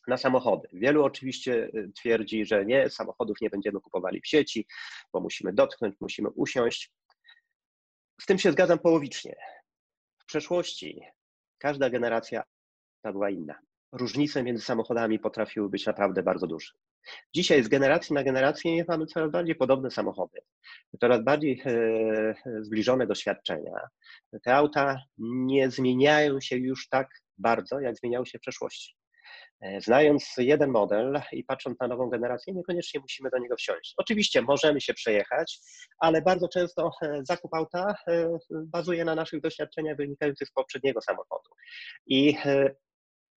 na 0.07 0.17
samochody. 0.17 0.67
Wielu 0.73 1.03
oczywiście 1.03 1.53
y, 1.75 1.91
twierdzi, 1.95 2.45
że 2.45 2.65
nie, 2.65 2.89
samochodów 2.89 3.41
nie 3.41 3.49
będziemy 3.49 3.79
kupowali 3.79 4.21
w 4.21 4.27
sieci, 4.27 4.67
bo 5.13 5.19
musimy 5.19 5.53
dotknąć, 5.53 5.95
musimy 5.99 6.29
usiąść. 6.29 6.91
Z 8.21 8.25
tym 8.25 8.39
się 8.39 8.51
zgadzam 8.51 8.79
połowicznie. 8.79 9.35
W 10.19 10.25
przeszłości 10.25 11.01
każda 11.57 11.89
generacja 11.89 12.43
była 13.03 13.29
inna. 13.29 13.55
Różnice 13.91 14.43
między 14.43 14.63
samochodami 14.63 15.19
potrafiły 15.19 15.69
być 15.69 15.85
naprawdę 15.85 16.23
bardzo 16.23 16.47
duże. 16.47 16.71
Dzisiaj 17.35 17.63
z 17.63 17.67
generacji 17.67 18.13
na 18.13 18.23
generację 18.23 18.85
mamy 18.87 19.05
coraz 19.05 19.31
bardziej 19.31 19.55
podobne 19.55 19.91
samochody, 19.91 20.39
coraz 20.99 21.23
bardziej 21.23 21.61
e, 21.65 22.35
zbliżone 22.61 23.07
doświadczenia. 23.07 23.71
Te 24.43 24.55
auta 24.55 25.03
nie 25.17 25.69
zmieniają 25.69 26.41
się 26.41 26.57
już 26.57 26.89
tak 26.89 27.09
bardzo, 27.37 27.79
jak 27.79 27.95
zmieniały 27.95 28.25
się 28.25 28.37
w 28.37 28.41
przeszłości. 28.41 28.95
E, 29.61 29.81
znając 29.81 30.33
jeden 30.37 30.69
model 30.69 31.21
i 31.31 31.43
patrząc 31.43 31.79
na 31.79 31.87
nową 31.87 32.09
generację, 32.09 32.53
niekoniecznie 32.53 32.99
musimy 32.99 33.29
do 33.29 33.37
niego 33.37 33.55
wsiąść. 33.55 33.93
Oczywiście 33.97 34.41
możemy 34.41 34.81
się 34.81 34.93
przejechać, 34.93 35.59
ale 35.99 36.21
bardzo 36.21 36.47
często 36.47 36.91
e, 37.01 37.21
zakup 37.23 37.53
auta 37.53 37.95
bazuje 38.51 39.05
na 39.05 39.15
naszych 39.15 39.41
doświadczeniach 39.41 39.97
wynikających 39.97 40.47
z 40.47 40.51
poprzedniego 40.51 41.01
samochodu. 41.01 41.49
I 42.07 42.35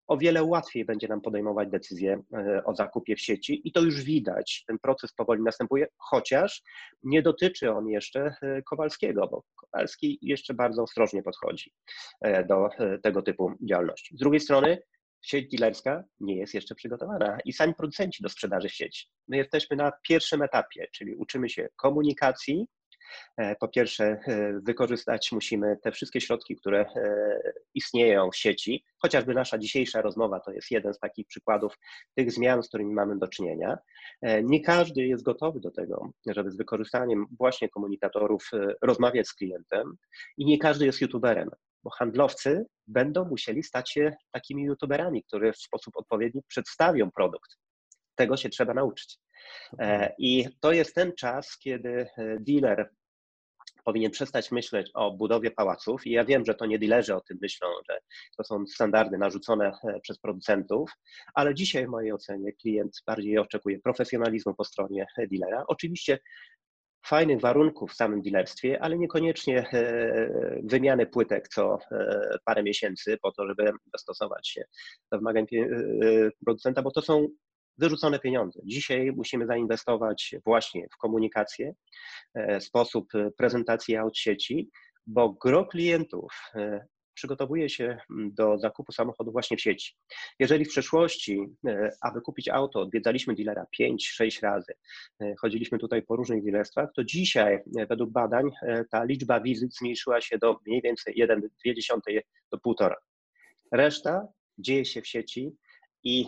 o 0.06 0.16
wiele 0.16 0.44
łatwiej 0.44 0.84
będzie 0.84 1.08
nam 1.08 1.20
podejmować 1.20 1.70
decyzje 1.70 2.22
e, 2.32 2.64
o 2.64 2.74
zakupie 2.74 3.16
w 3.16 3.20
sieci 3.20 3.68
i 3.68 3.72
to 3.72 3.80
już 3.80 4.02
widać. 4.02 4.64
Ten 4.66 4.78
proces 4.78 5.12
powoli 5.12 5.42
następuje, 5.42 5.87
chociaż 5.98 6.62
nie 7.02 7.22
dotyczy 7.22 7.70
on 7.70 7.88
jeszcze 7.88 8.34
e, 8.42 8.62
Kowalskiego, 8.62 9.28
bo 9.28 9.42
Kowalski 9.56 10.18
jeszcze 10.22 10.54
bardzo 10.54 10.82
ostrożnie 10.82 11.22
podchodzi 11.22 11.72
e, 12.20 12.44
do 12.44 12.68
tego 13.02 13.22
typu 13.22 13.52
działalności. 13.70 14.16
Z 14.16 14.18
drugiej 14.18 14.40
strony 14.40 14.78
sieć 15.24 15.50
dealerska 15.50 16.04
nie 16.20 16.37
jest 16.37 16.54
jeszcze 16.54 16.74
przygotowana 16.74 17.38
i 17.44 17.52
sami 17.52 17.74
producenci 17.74 18.22
do 18.22 18.28
sprzedaży 18.28 18.68
sieci. 18.68 19.06
My 19.28 19.37
jesteśmy 19.37 19.76
na 19.76 19.92
pierwszym 20.08 20.42
etapie, 20.42 20.87
czyli 20.92 21.14
uczymy 21.14 21.48
się 21.48 21.68
komunikacji, 21.76 22.66
E, 23.37 23.56
po 23.56 23.68
pierwsze, 23.68 24.04
e, 24.04 24.60
wykorzystać 24.60 25.32
musimy 25.32 25.76
te 25.82 25.92
wszystkie 25.92 26.20
środki, 26.20 26.56
które 26.56 26.80
e, 26.80 27.52
istnieją 27.74 28.30
w 28.30 28.37
sieci. 28.37 28.84
Chociażby 28.98 29.34
nasza 29.34 29.58
dzisiejsza 29.58 30.02
rozmowa 30.02 30.40
to 30.40 30.52
jest 30.52 30.70
jeden 30.70 30.94
z 30.94 30.98
takich 30.98 31.26
przykładów 31.26 31.78
tych 32.14 32.32
zmian, 32.32 32.62
z 32.62 32.68
którymi 32.68 32.94
mamy 32.94 33.18
do 33.18 33.28
czynienia. 33.28 33.78
Nie 34.42 34.60
każdy 34.60 35.06
jest 35.06 35.24
gotowy 35.24 35.60
do 35.60 35.70
tego, 35.70 36.10
żeby 36.26 36.50
z 36.50 36.56
wykorzystaniem 36.56 37.26
właśnie 37.38 37.68
komunikatorów 37.68 38.50
rozmawiać 38.82 39.28
z 39.28 39.34
klientem 39.34 39.96
i 40.37 40.44
nie 40.44 40.58
każdy 40.58 40.87
jest 40.87 41.00
youtuberem 41.00 41.50
bo 41.84 41.90
handlowcy 41.90 42.66
będą 42.86 43.24
musieli 43.24 43.62
stać 43.62 43.92
się 43.92 44.16
takimi 44.32 44.62
youtuberami, 44.62 45.24
którzy 45.24 45.52
w 45.52 45.58
sposób 45.58 45.96
odpowiedni 45.96 46.42
przedstawią 46.48 47.10
produkt. 47.10 47.50
Tego 48.14 48.36
się 48.36 48.48
trzeba 48.48 48.74
nauczyć. 48.74 49.18
I 50.18 50.48
to 50.60 50.72
jest 50.72 50.94
ten 50.94 51.12
czas, 51.14 51.58
kiedy 51.58 52.06
dealer 52.40 52.90
powinien 53.84 54.10
przestać 54.10 54.52
myśleć 54.52 54.90
o 54.94 55.10
budowie 55.10 55.50
pałaców. 55.50 56.06
I 56.06 56.10
ja 56.10 56.24
wiem, 56.24 56.44
że 56.44 56.54
to 56.54 56.66
nie 56.66 56.78
dilerzy 56.78 57.14
o 57.14 57.20
tym 57.20 57.38
myślą, 57.42 57.68
że 57.90 57.98
to 58.36 58.44
są 58.44 58.66
standardy 58.66 59.18
narzucone 59.18 59.72
e, 59.84 60.00
przez 60.00 60.18
producentów, 60.18 60.90
ale 61.34 61.54
dzisiaj 61.54 61.86
w 61.86 61.90
mojej 61.90 62.12
ocenie 62.12 62.52
klient 62.52 63.02
bardziej 63.06 63.38
oczekuje 63.38 63.78
profesjonalizmu 63.78 64.54
po 64.54 64.64
stronie 64.64 65.06
dealera. 65.32 65.64
Oczywiście 65.68 66.18
fajnych 67.06 67.40
warunków 67.40 67.90
w 67.90 67.94
samym 67.94 68.22
dealerstwie, 68.22 68.82
ale 68.82 68.98
niekoniecznie 68.98 69.68
e, 69.72 70.60
wymiany 70.64 71.06
płytek 71.06 71.48
co 71.48 71.78
e, 71.92 72.38
parę 72.44 72.62
miesięcy 72.62 73.18
po 73.22 73.32
to, 73.32 73.46
żeby 73.46 73.72
dostosować 73.92 74.48
się 74.48 74.64
do 75.12 75.18
wymagań 75.18 75.46
producenta, 76.44 76.82
bo 76.82 76.90
to 76.90 77.02
są 77.02 77.28
wyrzucone 77.78 78.18
pieniądze. 78.18 78.60
Dzisiaj 78.64 79.12
musimy 79.16 79.46
zainwestować 79.46 80.34
właśnie 80.44 80.86
w 80.94 80.96
komunikację, 80.96 81.74
e, 82.34 82.60
sposób 82.60 83.12
prezentacji 83.36 83.96
aut 83.96 84.18
sieci, 84.18 84.70
bo 85.06 85.32
gro 85.32 85.66
klientów 85.66 86.32
e, 86.54 86.86
przygotowuje 87.14 87.68
się 87.68 87.98
do 88.11 88.59
zakupu 88.59 88.92
samochodu 88.92 89.33
właśnie 89.33 89.57
w 89.57 89.61
sieci. 89.61 89.96
Jeżeli 90.38 90.64
w 90.64 90.68
przeszłości, 90.68 91.40
e, 91.66 91.90
aby 92.00 92.20
kupić 92.20 92.48
auto, 92.48 92.81
odwiedzaliśmy 92.81 93.35
dealera 93.35 93.66
5-6 93.81 94.42
razy, 94.42 94.72
chodziliśmy 95.40 95.79
tutaj 95.79 96.03
po 96.03 96.16
różnych 96.16 96.44
dealerstwach, 96.44 96.88
to 96.94 97.05
dzisiaj 97.05 97.59
według 97.88 98.11
badań 98.11 98.50
ta 98.90 99.05
liczba 99.05 99.40
wizyt 99.40 99.74
zmniejszyła 99.74 100.20
się 100.20 100.38
do 100.38 100.57
mniej 100.66 100.83
więcej 100.83 101.14
1,2 101.14 102.20
do 102.53 102.59
1,5. 102.59 102.94
Reszta 103.72 104.29
dzieje 104.59 104.85
się 104.85 105.03
w 105.03 105.07
sieci 105.07 105.57
i 106.05 106.27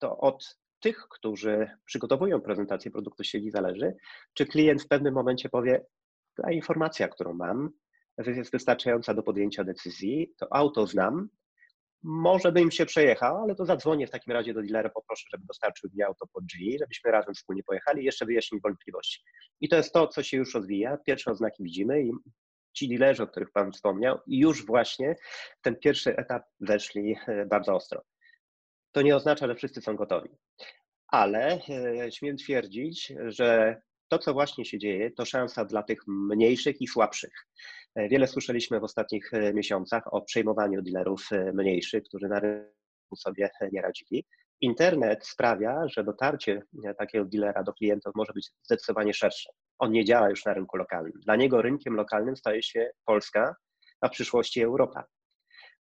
to 0.00 0.18
od 0.18 0.56
tych, 0.84 1.06
którzy 1.10 1.70
przygotowują 1.84 2.40
prezentację 2.40 2.90
produktu 2.90 3.24
sieci 3.24 3.50
zależy, 3.50 3.94
czy 4.34 4.46
klient 4.46 4.82
w 4.82 4.88
pewnym 4.88 5.14
momencie 5.14 5.48
powie, 5.48 5.84
ta 6.34 6.52
informacja, 6.52 7.08
którą 7.08 7.34
mam, 7.34 7.70
jest 8.18 8.52
wystarczająca 8.52 9.14
do 9.14 9.22
podjęcia 9.22 9.64
decyzji, 9.64 10.34
to 10.38 10.52
auto 10.52 10.86
znam, 10.86 11.28
może 12.02 12.52
bym 12.52 12.70
się 12.70 12.86
przejechał, 12.86 13.42
ale 13.42 13.54
to 13.54 13.64
zadzwonię 13.64 14.06
w 14.06 14.10
takim 14.10 14.32
razie 14.32 14.54
do 14.54 14.62
dealera, 14.62 14.90
poproszę, 14.90 15.24
żeby 15.30 15.46
dostarczył 15.46 15.90
mi 15.94 16.02
auto 16.02 16.26
pod 16.26 16.44
drzwi, 16.44 16.78
żebyśmy 16.78 17.10
razem 17.10 17.34
wspólnie 17.34 17.62
pojechali 17.62 18.02
i 18.02 18.04
jeszcze 18.04 18.26
wyjaśnić 18.26 18.62
wątpliwości. 18.62 19.22
I 19.60 19.68
to 19.68 19.76
jest 19.76 19.92
to, 19.92 20.08
co 20.08 20.22
się 20.22 20.36
już 20.36 20.54
rozwija. 20.54 20.96
Pierwsze 20.96 21.30
oznaki 21.30 21.62
widzimy 21.62 22.02
i 22.02 22.12
ci 22.72 22.88
dealerzy, 22.88 23.22
o 23.22 23.26
których 23.26 23.50
Pan 23.52 23.72
wspomniał, 23.72 24.18
już 24.26 24.66
właśnie 24.66 25.16
w 25.58 25.62
ten 25.62 25.76
pierwszy 25.76 26.16
etap 26.16 26.42
weszli 26.60 27.16
e, 27.26 27.46
bardzo 27.46 27.74
ostro. 27.74 28.02
To 28.92 29.02
nie 29.02 29.16
oznacza, 29.16 29.46
że 29.46 29.54
wszyscy 29.54 29.80
są 29.80 29.96
gotowi. 29.96 30.28
Ale 31.08 31.60
e, 31.68 32.12
śmiem 32.12 32.36
twierdzić, 32.36 33.12
że 33.26 33.80
to, 34.08 34.18
co 34.18 34.32
właśnie 34.32 34.64
się 34.64 34.78
dzieje, 34.78 35.10
to 35.10 35.24
szansa 35.24 35.64
dla 35.64 35.82
tych 35.82 35.98
mniejszych 36.06 36.80
i 36.80 36.86
słabszych. 36.86 37.46
E, 37.94 38.08
wiele 38.08 38.26
słyszeliśmy 38.26 38.80
w 38.80 38.84
ostatnich 38.84 39.34
e, 39.34 39.54
miesiącach 39.54 40.14
o 40.14 40.22
przejmowaniu 40.22 40.82
dealerów 40.82 41.28
mniejszych, 41.54 42.04
którzy 42.04 42.28
na 42.28 42.40
rynku 42.40 43.16
sobie 43.16 43.50
nie 43.72 43.82
radzili. 43.82 44.24
Internet 44.60 45.26
sprawia, 45.26 45.88
że 45.88 46.04
dotarcie 46.04 46.62
takiego 46.98 47.24
dealera 47.24 47.62
do 47.62 47.72
klientów 47.72 48.12
może 48.14 48.32
być 48.32 48.50
zdecydowanie 48.62 49.14
szersze. 49.14 49.50
On 49.78 49.92
nie 49.92 50.04
działa 50.04 50.30
już 50.30 50.44
na 50.44 50.54
rynku 50.54 50.76
lokalnym. 50.76 51.20
Dla 51.24 51.36
niego 51.36 51.62
rynkiem 51.62 51.94
lokalnym 51.94 52.36
staje 52.36 52.62
się 52.62 52.90
Polska, 53.04 53.56
a 54.00 54.08
w 54.08 54.10
przyszłości 54.10 54.62
Europa 54.62 55.04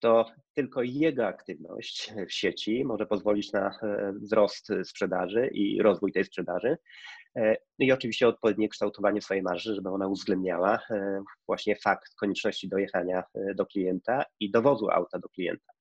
to 0.02 0.26
tylko 0.54 0.82
jego 0.82 1.26
aktywność 1.26 2.12
w 2.28 2.32
sieci 2.32 2.84
może 2.84 3.06
pozwolić 3.06 3.52
na 3.52 3.78
e, 3.82 4.12
wzrost 4.12 4.68
sprzedaży 4.84 5.50
i 5.52 5.82
rozwój 5.82 6.12
tej 6.12 6.24
sprzedaży. 6.24 6.78
E, 7.36 7.56
I 7.78 7.92
oczywiście 7.92 8.28
odpowiednie 8.28 8.68
kształtowanie 8.68 9.22
swojej 9.22 9.42
marży, 9.42 9.74
żeby 9.74 9.88
ona 9.88 10.06
uwzględniała 10.08 10.78
e, 10.90 11.22
właśnie 11.46 11.76
fakt 11.76 12.14
konieczności 12.14 12.68
dojechania 12.68 13.22
do 13.54 13.66
klienta 13.66 14.24
i 14.40 14.50
dowozu 14.50 14.90
auta 14.90 15.18
do 15.18 15.28
klienta 15.28 15.72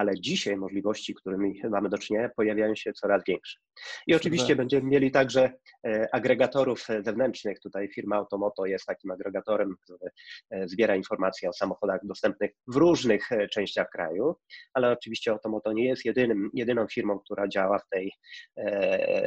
ale 0.00 0.20
dzisiaj 0.20 0.56
możliwości, 0.56 1.14
którymi 1.14 1.60
mamy 1.70 1.88
do 1.88 1.98
czynienia, 1.98 2.28
pojawiają 2.36 2.74
się 2.74 2.92
coraz 2.92 3.22
większe. 3.26 3.58
I 4.06 4.14
oczywiście 4.14 4.56
będziemy 4.56 4.90
mieli 4.90 5.10
także 5.10 5.52
e, 5.86 6.08
agregatorów 6.12 6.86
zewnętrznych. 7.00 7.60
Tutaj 7.60 7.88
firma 7.88 8.16
Automoto 8.16 8.66
jest 8.66 8.86
takim 8.86 9.10
agregatorem, 9.10 9.76
który 9.82 10.10
e, 10.50 10.68
zbiera 10.68 10.96
informacje 10.96 11.48
o 11.48 11.52
samochodach 11.52 12.00
dostępnych 12.02 12.50
w 12.66 12.76
różnych 12.76 13.32
e, 13.32 13.48
częściach 13.48 13.90
kraju, 13.90 14.36
ale 14.74 14.92
oczywiście 14.92 15.30
Automoto 15.30 15.72
nie 15.72 15.88
jest 15.88 16.04
jedynym, 16.04 16.50
jedyną 16.54 16.86
firmą, 16.86 17.18
która 17.18 17.48
działa 17.48 17.78
w 17.78 17.88
tej 17.88 18.12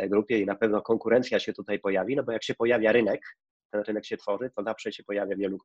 grupie 0.09 0.39
i 0.39 0.45
na 0.45 0.55
pewno 0.55 0.81
konkurencja 0.81 1.39
się 1.39 1.53
tutaj 1.53 1.79
pojawi, 1.79 2.15
no 2.15 2.23
bo 2.23 2.31
jak 2.31 2.43
się 2.43 2.55
pojawia 2.55 2.91
rynek, 2.91 3.21
ten 3.73 3.83
rynek 3.83 4.05
się 4.05 4.17
tworzy, 4.17 4.51
to 4.55 4.63
zawsze 4.63 4.91
się 4.91 5.03
pojawia 5.03 5.35
wielu 5.35 5.57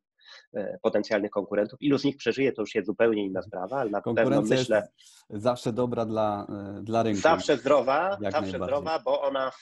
e, 0.55 0.79
potencjalnych 0.83 1.31
konkurentów. 1.31 1.83
Ilu 1.83 1.99
z 1.99 2.05
nich 2.05 2.17
przeżyje, 2.17 2.53
to 2.53 2.63
już 2.63 2.75
jest 2.75 2.87
zupełnie 2.87 3.25
inna 3.25 3.43
sprawa, 3.43 3.77
ale 3.77 3.91
na 3.91 4.03
pewno 4.03 4.43
myślę... 4.43 4.89
zawsze 5.31 5.73
dobra 5.73 6.05
dla, 6.05 6.47
e, 6.79 6.83
dla 6.83 7.03
rynku. 7.03 7.21
Zawsze 7.21 7.57
zdrowa, 7.57 8.19
zawsze 8.31 8.59
zdrowa, 8.59 8.99
bo 8.99 9.23
ona 9.23 9.53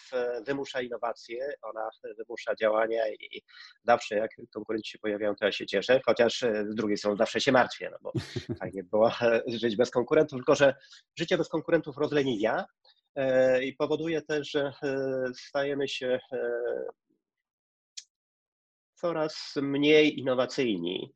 wymusza 0.46 0.80
innowacje, 0.80 1.54
ona 1.62 1.88
wymusza 2.18 2.54
działania 2.54 3.08
i 3.08 3.42
zawsze 3.84 4.14
jak 4.14 4.30
konkurenci 4.54 4.90
się 4.90 4.98
pojawiają, 4.98 5.34
to 5.34 5.44
ja 5.44 5.52
się 5.52 5.66
cieszę, 5.66 6.00
chociaż 6.06 6.42
e, 6.42 6.64
z 6.68 6.74
drugiej 6.74 6.96
strony 6.96 7.16
zawsze 7.16 7.40
się 7.40 7.52
martwię, 7.52 7.90
no 7.90 7.98
bo 8.02 8.12
fajnie 8.60 8.84
było 8.84 9.10
żyć 9.46 9.76
bez 9.76 9.90
konkurentów, 9.90 10.38
tylko 10.38 10.54
że 10.54 10.74
życie 11.18 11.38
bez 11.38 11.48
konkurentów 11.48 11.96
rozleniwia, 11.96 12.64
i 13.62 13.72
powoduje 13.72 14.22
też, 14.22 14.50
że 14.50 14.72
stajemy 15.34 15.88
się 15.88 16.18
coraz 18.96 19.54
mniej 19.62 20.20
innowacyjni, 20.20 21.14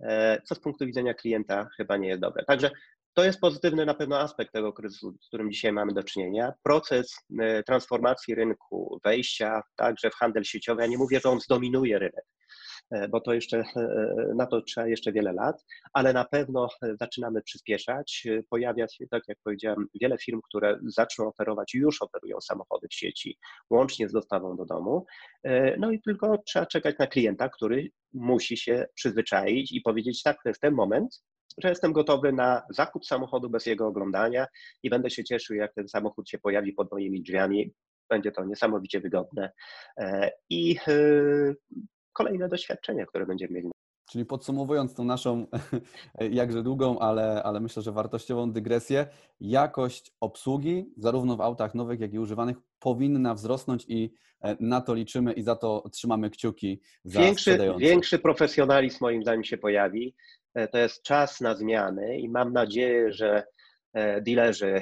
e, 0.00 0.42
co 0.42 0.54
z 0.54 0.60
punktu 0.60 0.86
widzenia 0.86 1.14
klienta 1.14 1.68
chyba 1.76 1.96
nie 1.96 2.08
jest 2.08 2.20
dobre. 2.20 2.44
Także 2.44 2.70
to 3.14 3.24
jest 3.24 3.40
pozytywny 3.40 3.86
na 3.86 3.94
pewno 3.94 4.18
aspekt 4.18 4.52
tego 4.52 4.72
kryzysu, 4.72 5.14
z 5.20 5.26
którym 5.26 5.52
dzisiaj 5.52 5.72
mamy 5.72 5.92
do 5.92 6.02
czynienia. 6.02 6.52
Proces 6.62 7.14
transformacji 7.66 8.34
rynku, 8.34 9.00
wejścia 9.04 9.62
także 9.76 10.10
w 10.10 10.14
handel 10.14 10.44
sieciowy, 10.44 10.82
ja 10.82 10.88
nie 10.88 10.98
mówię, 10.98 11.20
że 11.24 11.30
on 11.30 11.40
zdominuje 11.40 11.98
rynek, 11.98 12.24
E, 12.24 12.69
bo 13.10 13.20
to 13.20 13.32
jeszcze, 13.32 13.58
e, 13.58 13.80
e, 13.80 14.34
na 14.34 14.46
to 14.46 14.62
trzeba 14.62 14.86
jeszcze 14.86 15.12
wiele 15.12 15.32
lat, 15.32 15.64
ale 15.92 16.12
na 16.12 16.24
pewno 16.24 16.68
zaczynamy 17.00 17.42
przyspieszać. 17.42 18.26
Pojawia 18.50 18.88
się, 18.88 19.06
tak 19.06 19.22
jak 19.28 19.38
powiedziałem, 19.44 19.86
wiele 20.00 20.18
firm, 20.18 20.40
które 20.48 20.78
zaczną 20.82 21.28
oferować, 21.28 21.74
już 21.74 22.02
oferują 22.02 22.40
samochody 22.40 22.88
w 22.90 22.94
sieci, 22.94 23.38
łącznie 23.70 24.08
z 24.08 24.12
dostawą 24.12 24.56
do 24.56 24.64
domu. 24.64 25.06
No 25.78 25.90
i 25.90 26.00
tylko 26.00 26.38
trzeba 26.38 26.66
czekać 26.66 26.98
na 26.98 27.06
klienta, 27.06 27.48
który 27.48 27.90
musi 28.12 28.56
się 28.56 28.86
przyzwyczaić 28.94 29.72
i 29.72 29.80
powiedzieć, 29.80 30.22
tak, 30.22 30.42
to 30.42 30.48
jest 30.48 30.60
ten 30.60 30.74
moment, 30.74 31.22
że 31.58 31.68
jestem 31.68 31.92
gotowy 31.92 32.32
na 32.32 32.62
zakup 32.70 33.06
samochodu 33.06 33.50
bez 33.50 33.66
jego 33.66 33.86
oglądania 33.86 34.46
i 34.82 34.90
będę 34.90 35.10
się 35.10 35.24
cieszył, 35.24 35.56
jak 35.56 35.74
ten 35.74 35.88
samochód 35.88 36.28
się 36.28 36.38
pojawi 36.38 36.72
pod 36.72 36.92
moimi 36.92 37.22
drzwiami. 37.22 37.72
Będzie 38.10 38.32
to 38.32 38.44
niesamowicie 38.44 39.00
wygodne. 39.00 39.50
I 40.50 40.76
kolejne 42.24 42.48
doświadczenia, 42.48 43.06
które 43.06 43.26
będziemy 43.26 43.52
mieli. 43.52 43.70
Czyli 44.10 44.24
podsumowując 44.26 44.94
tą 44.94 45.04
naszą 45.04 45.46
jakże 46.40 46.62
długą, 46.62 46.98
ale, 46.98 47.42
ale 47.42 47.60
myślę, 47.60 47.82
że 47.82 47.92
wartościową 47.92 48.52
dygresję, 48.52 49.06
jakość 49.40 50.12
obsługi, 50.20 50.92
zarówno 50.96 51.36
w 51.36 51.40
autach 51.40 51.74
nowych, 51.74 52.00
jak 52.00 52.12
i 52.12 52.18
używanych, 52.18 52.56
powinna 52.78 53.34
wzrosnąć 53.34 53.84
i 53.88 54.14
e, 54.40 54.56
na 54.60 54.80
to 54.80 54.94
liczymy 54.94 55.32
i 55.32 55.42
za 55.42 55.56
to 55.56 55.88
trzymamy 55.92 56.30
kciuki 56.30 56.80
za 57.04 57.20
większy, 57.20 57.58
większy 57.78 58.18
profesjonalizm 58.18 58.98
moim 59.00 59.22
zdaniem 59.22 59.44
się 59.44 59.58
pojawi. 59.58 60.14
E, 60.54 60.68
to 60.68 60.78
jest 60.78 61.02
czas 61.02 61.40
na 61.40 61.54
zmiany 61.54 62.18
i 62.18 62.28
mam 62.28 62.52
nadzieję, 62.52 63.12
że 63.12 63.44
e, 63.92 64.20
dealerzy, 64.20 64.80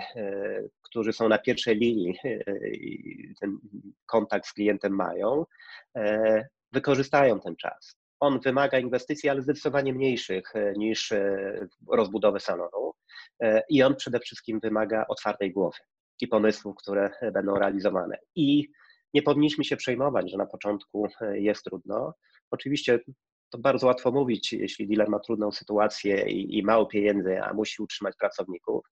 którzy 0.82 1.12
są 1.12 1.28
na 1.28 1.38
pierwszej 1.38 1.76
linii 1.76 2.18
i 2.72 3.34
ten 3.40 3.58
kontakt 4.06 4.46
z 4.46 4.52
klientem 4.52 4.92
mają, 4.92 5.44
wykorzystają 6.72 7.40
ten 7.40 7.56
czas. 7.56 7.96
On 8.20 8.40
wymaga 8.40 8.78
inwestycji, 8.78 9.28
ale 9.28 9.42
zdecydowanie 9.42 9.92
mniejszych 9.94 10.56
e, 10.56 10.72
niż 10.72 11.12
e, 11.12 11.66
rozbudowę 11.92 12.40
salonu 12.40 12.92
e, 13.40 13.62
i 13.68 13.82
on 13.82 13.96
przede 13.96 14.20
wszystkim 14.20 14.60
wymaga 14.60 15.04
otwartej 15.08 15.52
głowy 15.52 15.78
i 16.20 16.28
pomysłów, 16.28 16.76
które 16.76 17.10
będą 17.32 17.54
realizowane. 17.54 18.18
I 18.34 18.68
nie 19.14 19.22
powinniśmy 19.22 19.64
się 19.64 19.76
przejmować, 19.76 20.30
że 20.30 20.36
na 20.36 20.46
początku 20.46 21.08
jest 21.32 21.64
trudno. 21.64 22.14
Oczywiście 22.50 23.00
to 23.50 23.58
bardzo 23.58 23.86
łatwo 23.86 24.12
mówić, 24.12 24.52
jeśli 24.52 24.88
dealer 24.88 25.08
ma 25.08 25.18
trudną 25.18 25.52
sytuację 25.52 26.30
i, 26.30 26.58
i 26.58 26.62
mało 26.62 26.86
pieniędzy, 26.86 27.42
a 27.42 27.54
musi 27.54 27.82
utrzymać 27.82 28.14
pracowników. 28.18 28.84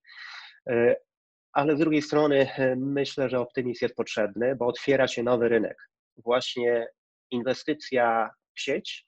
Ale 1.53 1.77
z 1.77 1.79
drugiej 1.79 2.03
strony 2.03 2.49
myślę, 2.77 3.29
że 3.29 3.41
optymizm 3.41 3.85
jest 3.85 3.95
potrzebny, 3.95 4.57
bo 4.57 4.67
otwiera 4.67 5.09
się 5.09 5.23
nowy 5.23 5.49
rynek. 5.49 5.77
Właśnie 6.17 6.89
inwestycja 7.31 8.31
w 8.55 8.61
sieć 8.61 9.07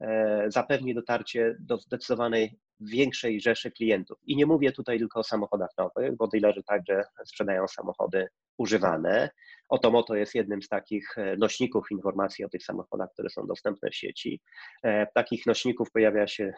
e, 0.00 0.44
zapewni 0.48 0.94
dotarcie 0.94 1.56
do 1.60 1.76
zdecydowanej 1.76 2.58
większej 2.80 3.40
rzeszy 3.40 3.70
klientów. 3.70 4.18
I 4.26 4.36
nie 4.36 4.46
mówię 4.46 4.72
tutaj 4.72 4.98
tylko 4.98 5.20
o 5.20 5.24
samochodach 5.24 5.70
nowych, 5.78 6.16
bo 6.16 6.28
dealerzy 6.28 6.62
także 6.62 7.04
sprzedają 7.24 7.68
samochody 7.68 8.28
używane. 8.58 9.30
Otomoto 9.68 10.14
jest 10.14 10.34
jednym 10.34 10.62
z 10.62 10.68
takich 10.68 11.18
e, 11.18 11.36
nośników 11.36 11.90
informacji 11.90 12.44
o 12.44 12.48
tych 12.48 12.64
samochodach, 12.64 13.08
które 13.12 13.30
są 13.30 13.46
dostępne 13.46 13.90
w 13.90 13.94
sieci. 13.94 14.40
E, 14.82 15.06
takich 15.14 15.46
nośników 15.46 15.90
pojawia 15.90 16.26
się 16.26 16.52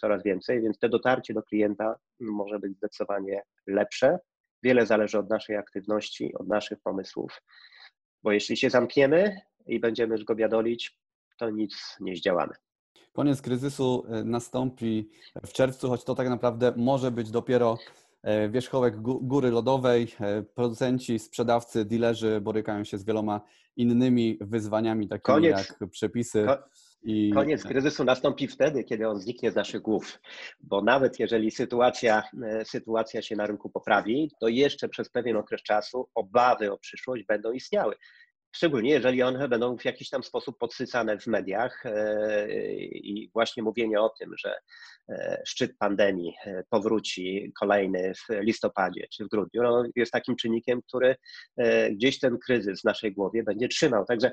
coraz 0.00 0.22
więcej, 0.22 0.62
więc 0.62 0.78
te 0.78 0.88
dotarcie 0.88 1.34
do 1.34 1.42
klienta 1.42 1.96
może 2.20 2.58
być 2.58 2.76
zdecydowanie 2.76 3.42
lepsze. 3.66 4.18
Wiele 4.62 4.86
zależy 4.86 5.18
od 5.18 5.30
naszej 5.30 5.56
aktywności, 5.56 6.34
od 6.34 6.48
naszych 6.48 6.80
pomysłów, 6.80 7.40
bo 8.24 8.32
jeśli 8.32 8.56
się 8.56 8.70
zamkniemy, 8.70 9.40
i 9.66 9.80
będziemy 9.80 10.24
go 10.24 10.34
biadolić, 10.34 10.98
to 11.38 11.50
nic 11.50 11.96
nie 12.00 12.16
zdziałamy. 12.16 12.54
Koniec 13.12 13.42
kryzysu 13.42 14.04
e, 14.08 14.24
nastąpi 14.24 15.10
w 15.46 15.52
czerwcu, 15.52 15.88
choć 15.88 16.04
to 16.04 16.14
tak 16.14 16.28
naprawdę 16.28 16.72
może 16.76 17.10
być 17.10 17.30
dopiero 17.30 17.78
e, 18.22 18.48
wierzchołek 18.48 19.00
góry 19.00 19.50
lodowej. 19.50 20.08
E, 20.20 20.42
producenci, 20.42 21.18
sprzedawcy, 21.18 21.84
dilerzy 21.84 22.40
borykają 22.40 22.84
się 22.84 22.98
z 22.98 23.04
wieloma 23.04 23.40
innymi 23.76 24.38
wyzwaniami, 24.40 25.08
takimi 25.08 25.22
koniec, 25.22 25.68
jak 25.80 25.90
przepisy. 25.90 26.44
Ko, 26.46 26.58
i... 27.04 27.30
Koniec 27.34 27.64
kryzysu 27.64 28.04
nastąpi 28.04 28.48
wtedy, 28.48 28.84
kiedy 28.84 29.08
on 29.08 29.20
zniknie 29.20 29.50
z 29.50 29.54
naszych 29.54 29.82
głów, 29.82 30.20
bo 30.60 30.82
nawet 30.82 31.18
jeżeli 31.18 31.50
sytuacja, 31.50 32.22
sytuacja 32.64 33.22
się 33.22 33.36
na 33.36 33.46
rynku 33.46 33.70
poprawi, 33.70 34.30
to 34.40 34.48
jeszcze 34.48 34.88
przez 34.88 35.10
pewien 35.10 35.36
okres 35.36 35.62
czasu 35.62 36.08
obawy 36.14 36.72
o 36.72 36.78
przyszłość 36.78 37.24
będą 37.24 37.52
istniały. 37.52 37.94
Szczególnie 38.54 38.90
jeżeli 38.90 39.22
one 39.22 39.48
będą 39.48 39.76
w 39.76 39.84
jakiś 39.84 40.10
tam 40.10 40.22
sposób 40.22 40.58
podsycane 40.58 41.18
w 41.18 41.26
mediach 41.26 41.86
e, 41.86 42.48
i 42.88 43.30
właśnie 43.32 43.62
mówienie 43.62 44.00
o 44.00 44.08
tym, 44.08 44.34
że 44.38 44.54
e, 45.08 45.42
szczyt 45.46 45.78
pandemii 45.78 46.34
e, 46.46 46.64
powróci 46.70 47.52
kolejny 47.60 48.12
w 48.14 48.34
listopadzie 48.40 49.06
czy 49.12 49.24
w 49.24 49.28
grudniu, 49.28 49.62
no 49.62 49.84
jest 49.96 50.12
takim 50.12 50.36
czynnikiem, 50.36 50.82
który 50.82 51.16
gdzieś 51.90 52.18
ten 52.18 52.38
kryzys 52.38 52.80
w 52.80 52.84
naszej 52.84 53.12
głowie 53.12 53.42
będzie 53.42 53.68
trzymał. 53.68 54.04
Także 54.04 54.32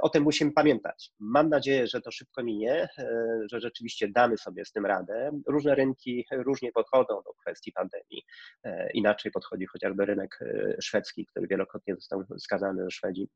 o 0.00 0.08
tym 0.08 0.22
musimy 0.22 0.52
pamiętać. 0.52 1.10
Mam 1.20 1.48
nadzieję, 1.48 1.86
że 1.86 2.00
to 2.00 2.10
szybko 2.10 2.42
minie, 2.42 2.88
że 3.50 3.60
rzeczywiście 3.60 4.08
damy 4.08 4.38
sobie 4.38 4.64
z 4.64 4.72
tym 4.72 4.86
radę. 4.86 5.30
Różne 5.46 5.74
rynki 5.74 6.24
różnie 6.32 6.72
podchodzą 6.72 7.14
do 7.14 7.32
kwestii 7.40 7.72
pandemii. 7.72 8.22
Inaczej 8.94 9.32
podchodzi 9.32 9.66
chociażby 9.66 10.06
rynek 10.06 10.38
szwedzki, 10.80 11.26
który 11.26 11.46
wielokrotnie 11.46 11.94
został 11.94 12.24
wskazany, 12.38 12.82
że 12.82 12.90
Szwedzi 12.90 13.28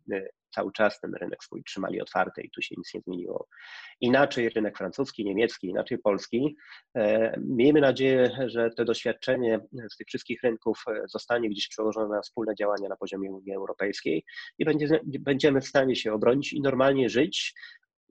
cały 0.54 0.72
czas 0.72 1.00
ten 1.00 1.14
rynek 1.14 1.44
swój 1.44 1.64
trzymali 1.64 2.00
otwarty 2.00 2.42
i 2.42 2.50
tu 2.50 2.62
się 2.62 2.74
nic 2.78 2.94
nie 2.94 3.00
zmieniło. 3.00 3.48
Inaczej 4.00 4.48
rynek 4.48 4.78
francuski, 4.78 5.24
niemiecki, 5.24 5.66
inaczej 5.66 5.98
polski. 5.98 6.56
E, 6.96 7.34
miejmy 7.40 7.80
nadzieję, 7.80 8.30
że 8.46 8.70
to 8.70 8.84
doświadczenie 8.84 9.60
z 9.92 9.96
tych 9.96 10.06
wszystkich 10.06 10.42
rynków 10.42 10.84
e, 10.88 11.02
zostanie 11.08 11.50
gdzieś 11.50 11.68
przełożone 11.68 12.14
na 12.16 12.22
wspólne 12.22 12.54
działania 12.54 12.88
na 12.88 12.96
poziomie 12.96 13.30
Unii 13.30 13.54
Europejskiej 13.54 14.24
i 14.58 14.64
będzie, 14.64 15.00
będziemy 15.04 15.60
w 15.60 15.68
stanie 15.68 15.96
się 15.96 16.12
obronić 16.12 16.52
i 16.52 16.60
normalnie 16.60 17.08
żyć, 17.08 17.54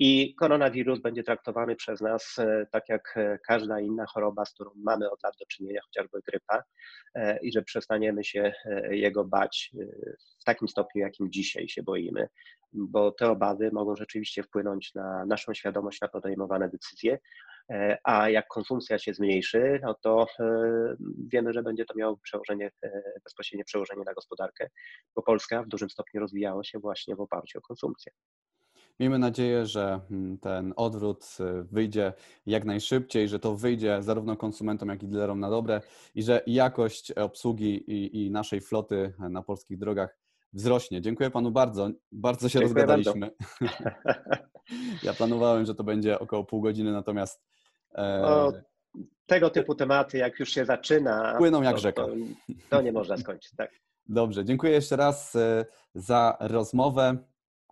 i 0.04 0.36
koronawirus 0.36 1.00
będzie 1.00 1.24
traktowany 1.24 1.76
przez 1.76 2.02
nas 2.02 2.40
e, 2.40 2.66
tak 2.72 2.90
jak 2.90 3.14
e, 3.18 3.40
każda 3.48 3.80
inna 3.80 4.06
choroba, 4.06 4.46
z 4.46 4.54
którą 4.54 4.72
mamy 4.76 5.12
od 5.12 5.24
lat 5.24 5.34
do 5.40 5.46
czynienia, 5.46 5.82
chociażby 5.86 6.20
grypa, 6.28 6.64
e, 7.16 7.40
i 7.42 7.52
że 7.52 7.62
przestaniemy 7.62 8.24
się 8.24 8.54
jego 8.90 9.26
bać 9.26 9.72
w 10.42 10.44
takim 10.44 10.68
stopniu, 10.68 11.02
jakim 11.02 11.32
dzisiaj 11.32 11.70
się 11.70 11.84
boimy, 11.84 12.28
bo 12.74 13.12
te 13.12 13.30
obawy 13.30 13.70
mogą 13.74 13.96
rzeczywiście 13.96 14.44
wpłynąć 14.44 14.94
na 14.96 15.26
naszą 15.26 15.54
świadomość, 15.54 16.02
na 16.02 16.08
podejmowane 16.08 16.70
decyzje. 16.70 17.20
A 18.04 18.30
jak 18.30 18.48
konsumpcja 18.48 19.00
się 19.00 19.14
zmniejszy, 19.14 19.80
no 19.84 19.94
to 19.94 20.28
wiemy, 21.32 21.54
że 21.54 21.64
będzie 21.64 21.86
to 21.86 21.94
miało 21.96 22.18
przełożenie, 22.18 22.72
bezpośrednie 23.24 23.66
przełożenie 23.66 24.04
na 24.06 24.14
gospodarkę, 24.14 24.68
bo 25.16 25.22
Polska 25.24 25.64
w 25.64 25.68
dużym 25.68 25.90
stopniu 25.90 26.22
rozwijała 26.22 26.64
się 26.64 26.80
właśnie 26.80 27.16
w 27.16 27.22
oparciu 27.22 27.60
o 27.60 27.62
konsumpcję. 27.62 28.12
Miejmy 29.00 29.20
nadzieję, 29.20 29.66
że 29.66 30.00
mm, 30.12 30.38
ten 30.38 30.74
odwrót 30.76 31.38
y, 31.40 31.64
wyjdzie 31.64 32.14
jak 32.46 32.66
najszybciej, 32.66 33.30
że 33.30 33.40
to 33.40 33.56
wyjdzie 33.56 34.04
zarówno 34.04 34.38
konsumentom, 34.38 34.90
jak 34.90 35.04
i 35.04 35.08
dealerom 35.08 35.40
na 35.40 35.50
dobre 35.50 35.82
i 36.16 36.24
że 36.24 36.42
jakość 36.48 37.12
obsługi 37.12 37.92
i, 37.92 38.26
i 38.26 38.32
naszej 38.32 38.62
floty 38.62 39.14
na 39.30 39.42
polskich 39.42 39.78
drogach 39.78 40.18
wzrośnie. 40.54 41.02
Dziękuję 41.02 41.30
Panu 41.30 41.52
bardzo. 41.52 41.90
Bardzo 42.12 42.50
się 42.50 42.60
Dziękuję 42.60 42.86
rozgadaliśmy. 42.86 43.32
Bardzo. 43.62 43.84
ja 45.04 45.14
planowałem, 45.14 45.66
że 45.66 45.76
to 45.76 45.84
będzie 45.84 46.20
około 46.20 46.44
pół 46.44 46.62
godziny, 46.62 46.92
natomiast. 46.92 47.44
E... 47.96 48.26
O, 48.26 48.54
tego 49.26 49.50
typu 49.50 49.76
tematy, 49.76 50.18
jak 50.18 50.40
już 50.40 50.50
się 50.50 50.66
zaczyna. 50.66 51.36
Płyną 51.38 51.62
jak 51.62 51.76
to, 51.76 51.82
rzeka. 51.82 52.06
To, 52.06 52.12
to 52.70 52.82
nie 52.82 52.92
można 52.92 53.18
skończyć. 53.18 53.52
Tak. 53.58 53.72
Dobrze, 54.10 54.46
dziękuję 54.46 54.72
jeszcze 54.72 54.96
raz 54.96 55.36
e, 55.36 55.66
za 55.96 56.38
rozmowę. 56.40 57.18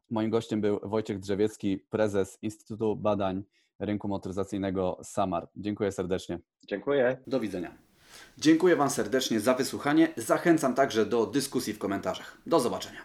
Moim 0.10 0.30
gościem 0.30 0.62
był 0.62 0.80
Wojciech 0.84 1.20
Drzewiecki, 1.20 1.78
prezes 1.78 2.38
Instytutu 2.42 2.96
Badań 2.96 3.44
Rynku 3.80 4.08
Motoryzacyjnego 4.08 4.98
SAMAR. 5.04 5.48
Dziękuję 5.56 5.92
serdecznie. 5.92 6.40
Dziękuję. 6.68 7.18
Do 7.28 7.40
widzenia. 7.40 7.78
Dziękuję 8.38 8.76
Wam 8.76 8.90
serdecznie 8.90 9.40
za 9.40 9.54
wysłuchanie. 9.54 10.14
Zachęcam 10.18 10.76
także 10.76 11.06
do 11.06 11.26
dyskusji 11.26 11.74
w 11.74 11.80
komentarzach. 11.80 12.38
Do 12.46 12.60
zobaczenia. 12.60 13.02